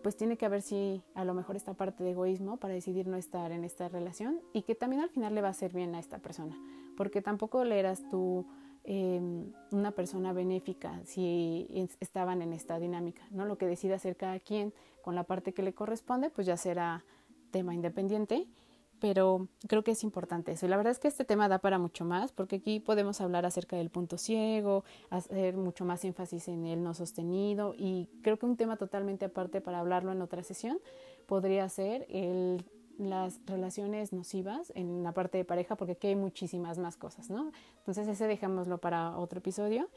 [0.03, 3.17] pues tiene que haber si a lo mejor esta parte de egoísmo para decidir no
[3.17, 5.99] estar en esta relación y que también al final le va a hacer bien a
[5.99, 6.57] esta persona,
[6.95, 8.45] porque tampoco le eras tú
[8.83, 11.67] em, una persona benéfica si
[11.99, 13.45] estaban en esta dinámica, ¿no?
[13.45, 17.03] Lo que decida hacer cada quien con la parte que le corresponde, pues ya será
[17.51, 18.47] tema independiente
[18.99, 20.65] pero creo que es importante eso.
[20.65, 23.45] Y la verdad es que este tema da para mucho más, porque aquí podemos hablar
[23.45, 28.45] acerca del punto ciego, hacer mucho más énfasis en el no sostenido, y creo que
[28.45, 30.79] un tema totalmente aparte para hablarlo en otra sesión
[31.25, 32.63] podría ser el,
[32.97, 37.51] las relaciones nocivas en la parte de pareja, porque aquí hay muchísimas más cosas, ¿no?
[37.77, 39.89] Entonces ese dejémoslo para otro episodio.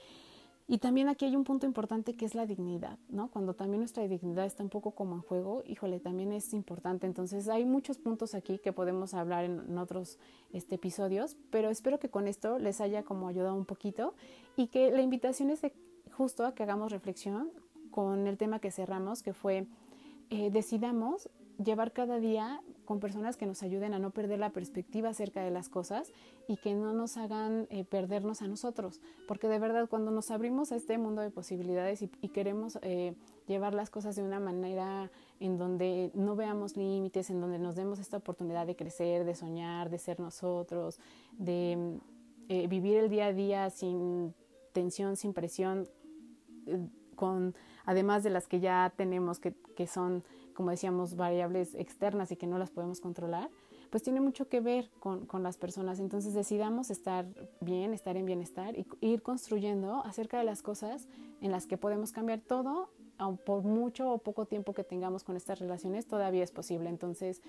[0.73, 3.29] Y también aquí hay un punto importante que es la dignidad, ¿no?
[3.29, 7.09] Cuando también nuestra dignidad está un poco como en juego, híjole, también es importante.
[7.09, 10.21] Entonces hay muchos puntos aquí que podemos hablar en, otros
[10.53, 14.15] este, episodios, pero espero que con esto les haya como ayudado un poquito
[14.57, 15.61] y que la invitación es
[16.13, 17.51] justo a que hagamos reflexión
[17.91, 19.67] con el tema que cerramos, que fue
[20.31, 21.29] eh, decidamos
[21.63, 25.51] llevar cada día con personas que nos ayuden a no perder la perspectiva acerca de
[25.51, 26.13] las cosas
[26.49, 29.01] y que no nos hagan eh, perdernos a nosotros.
[29.29, 33.15] Porque de verdad cuando nos abrimos a este mundo de posibilidades y, queremos eh,
[33.47, 37.99] llevar las cosas de una manera en donde no veamos límites, en donde nos demos
[37.99, 40.99] esta oportunidad de crecer, de soñar, de ser nosotros,
[41.33, 41.99] de
[42.49, 44.35] eh, vivir el día a día sin
[44.73, 45.89] tensión, sin presión,
[47.17, 47.55] con
[47.85, 50.25] además de las que ya tenemos que, que son
[50.61, 53.49] como decíamos, variables externas y que no las podemos controlar,
[53.89, 56.01] pues tiene mucho que ver con, con las personas.
[56.01, 57.25] Entonces decidamos estar
[57.63, 61.09] bien, estar en bienestar y ir construyendo acerca de las cosas
[61.41, 62.91] en las que podemos cambiar todo,
[63.47, 66.91] por mucho o poco tiempo que tengamos con estas relaciones, todavía es posible.
[66.91, 67.41] Entonces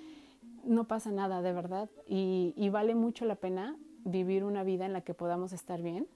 [0.64, 4.93] no pasa nada de verdad y, y vale mucho la pena vivir una vida en
[4.93, 6.07] la que podamos estar bien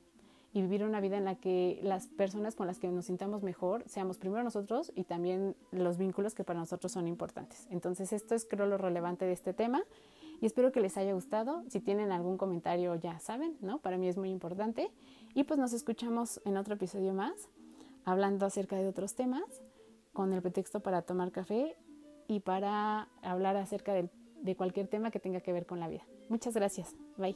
[0.56, 3.84] y vivir una vida en la que las personas con las que nos sintamos mejor
[3.90, 7.68] seamos primero nosotros y también los vínculos que para nosotros son importantes.
[7.72, 9.84] Entonces esto es creo lo relevante de este tema
[10.40, 11.66] y espero que les haya gustado.
[11.68, 13.80] Si tienen algún comentario ya saben, ¿no?
[13.80, 14.90] Para mí es muy importante.
[15.34, 17.50] Y pues nos escuchamos en otro episodio más
[18.06, 19.62] hablando acerca de otros temas
[20.14, 21.76] con el pretexto para tomar café
[22.30, 24.10] y para hablar acerca de,
[24.42, 26.06] de cualquier tema que tenga que ver con la vida.
[26.30, 26.96] Muchas gracias.
[27.18, 27.36] Bye.